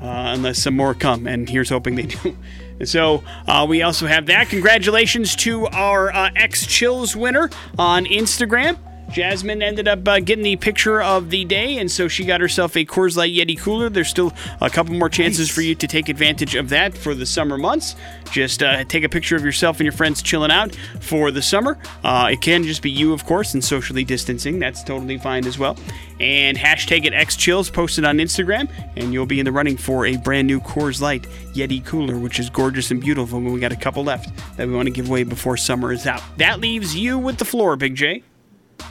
[0.00, 1.26] uh, unless some more come.
[1.26, 2.38] And here's hoping they do.
[2.84, 4.48] So uh, we also have that.
[4.48, 8.78] Congratulations to our uh, X Chills winner on Instagram.
[9.10, 12.76] Jasmine ended up uh, getting the picture of the day, and so she got herself
[12.76, 13.88] a Coors Light Yeti cooler.
[13.88, 15.54] There's still a couple more chances Nice.
[15.54, 17.94] for you to take advantage of that for the summer months.
[18.30, 21.78] Just uh, take a picture of yourself and your friends chilling out for the summer.
[22.04, 24.58] Uh, it can just be you, of course, and socially distancing.
[24.58, 25.78] That's totally fine as well.
[26.18, 30.16] And hashtag it XChills posted on Instagram, and you'll be in the running for a
[30.16, 31.22] brand new Coors Light
[31.54, 33.38] Yeti cooler, which is gorgeous and beautiful.
[33.38, 36.06] And we got a couple left that we want to give away before summer is
[36.06, 36.22] out.
[36.38, 38.22] That leaves you with the floor, Big J.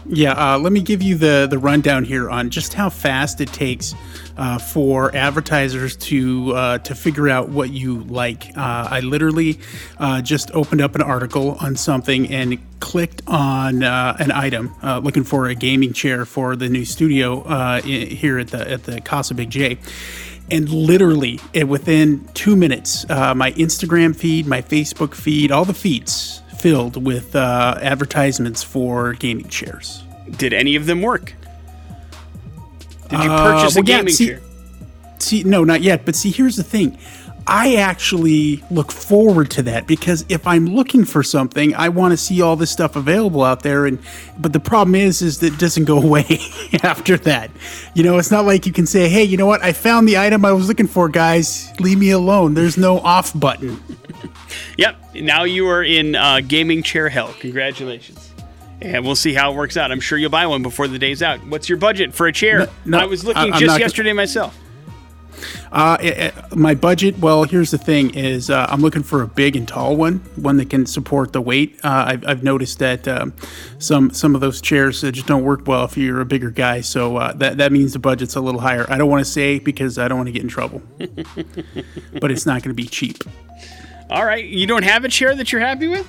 [0.07, 3.51] Yeah, uh, let me give you the the rundown here on just how fast it
[3.51, 3.95] takes
[4.37, 8.45] uh, for advertisers to uh, to figure out what you like.
[8.55, 9.59] Uh, I literally
[9.97, 15.23] uh, just opened up an article on something and clicked on uh, an item, looking
[15.23, 19.01] for a gaming chair for the new studio uh, i- here at the at the
[19.01, 19.79] Casa Big J.
[20.51, 27.05] And literally, within two minutes, my Instagram feed, my Facebook feed, all the feeds filled
[27.05, 30.03] with uh, advertisements for gaming chairs.
[30.37, 31.35] Did any of them work?
[33.09, 34.41] Did you Uh, purchase a well, yeah, gaming see- chair?
[35.19, 36.05] See, no, not yet.
[36.05, 36.97] But see, here's the thing.
[37.47, 42.17] I actually look forward to that because if I'm looking for something, I want to
[42.17, 43.85] see all this stuff available out there.
[43.85, 43.99] And
[44.39, 46.39] but the problem is, is that it doesn't go away
[46.83, 47.51] after that.
[47.93, 49.63] You know, it's not like you can say, "Hey, you know what?
[49.63, 51.71] I found the item I was looking for, guys.
[51.79, 53.79] Leave me alone." There's no off button.
[54.77, 55.15] Yep.
[55.15, 57.33] Now you are in uh, gaming chair hell.
[57.39, 58.31] Congratulations.
[58.81, 59.91] And we'll see how it works out.
[59.91, 61.45] I'm sure you'll buy one before the day's out.
[61.47, 62.59] What's your budget for a chair?
[62.59, 64.57] No, no, I was looking I- just yesterday myself.
[65.75, 67.19] Uh, eh, eh, my budget.
[67.19, 70.55] Well, here's the thing: is uh, I'm looking for a big and tall one, one
[70.55, 71.77] that can support the weight.
[71.83, 73.33] Uh, I've, I've noticed that um,
[73.77, 76.79] some some of those chairs uh, just don't work well if you're a bigger guy.
[76.79, 78.85] So uh, that that means the budget's a little higher.
[78.89, 82.45] I don't want to say because I don't want to get in trouble, but it's
[82.45, 83.25] not going to be cheap.
[84.09, 84.45] All right.
[84.45, 86.07] You don't have a chair that you're happy with?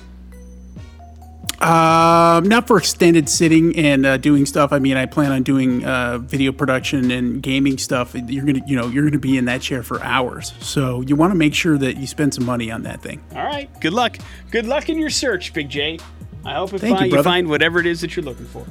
[1.59, 4.71] Um, not for extended sitting and uh, doing stuff.
[4.71, 8.13] I mean, I plan on doing uh, video production and gaming stuff.
[8.13, 10.53] You're gonna, you know, you're gonna be in that chair for hours.
[10.59, 13.23] So you want to make sure that you spend some money on that thing.
[13.35, 13.69] All right.
[13.81, 14.17] Good luck.
[14.51, 15.99] Good luck in your search, Big J.
[16.45, 17.23] I hope you, find, you, brother.
[17.23, 18.65] find whatever it is that you're looking for.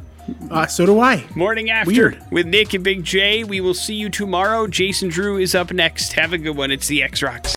[0.51, 1.25] Uh, so do I.
[1.35, 2.21] Morning after Weird.
[2.31, 3.45] with Nick and Big J.
[3.45, 4.67] We will see you tomorrow.
[4.67, 6.15] Jason Drew is up next.
[6.15, 6.71] Have a good one.
[6.71, 7.55] It's the X Rocks.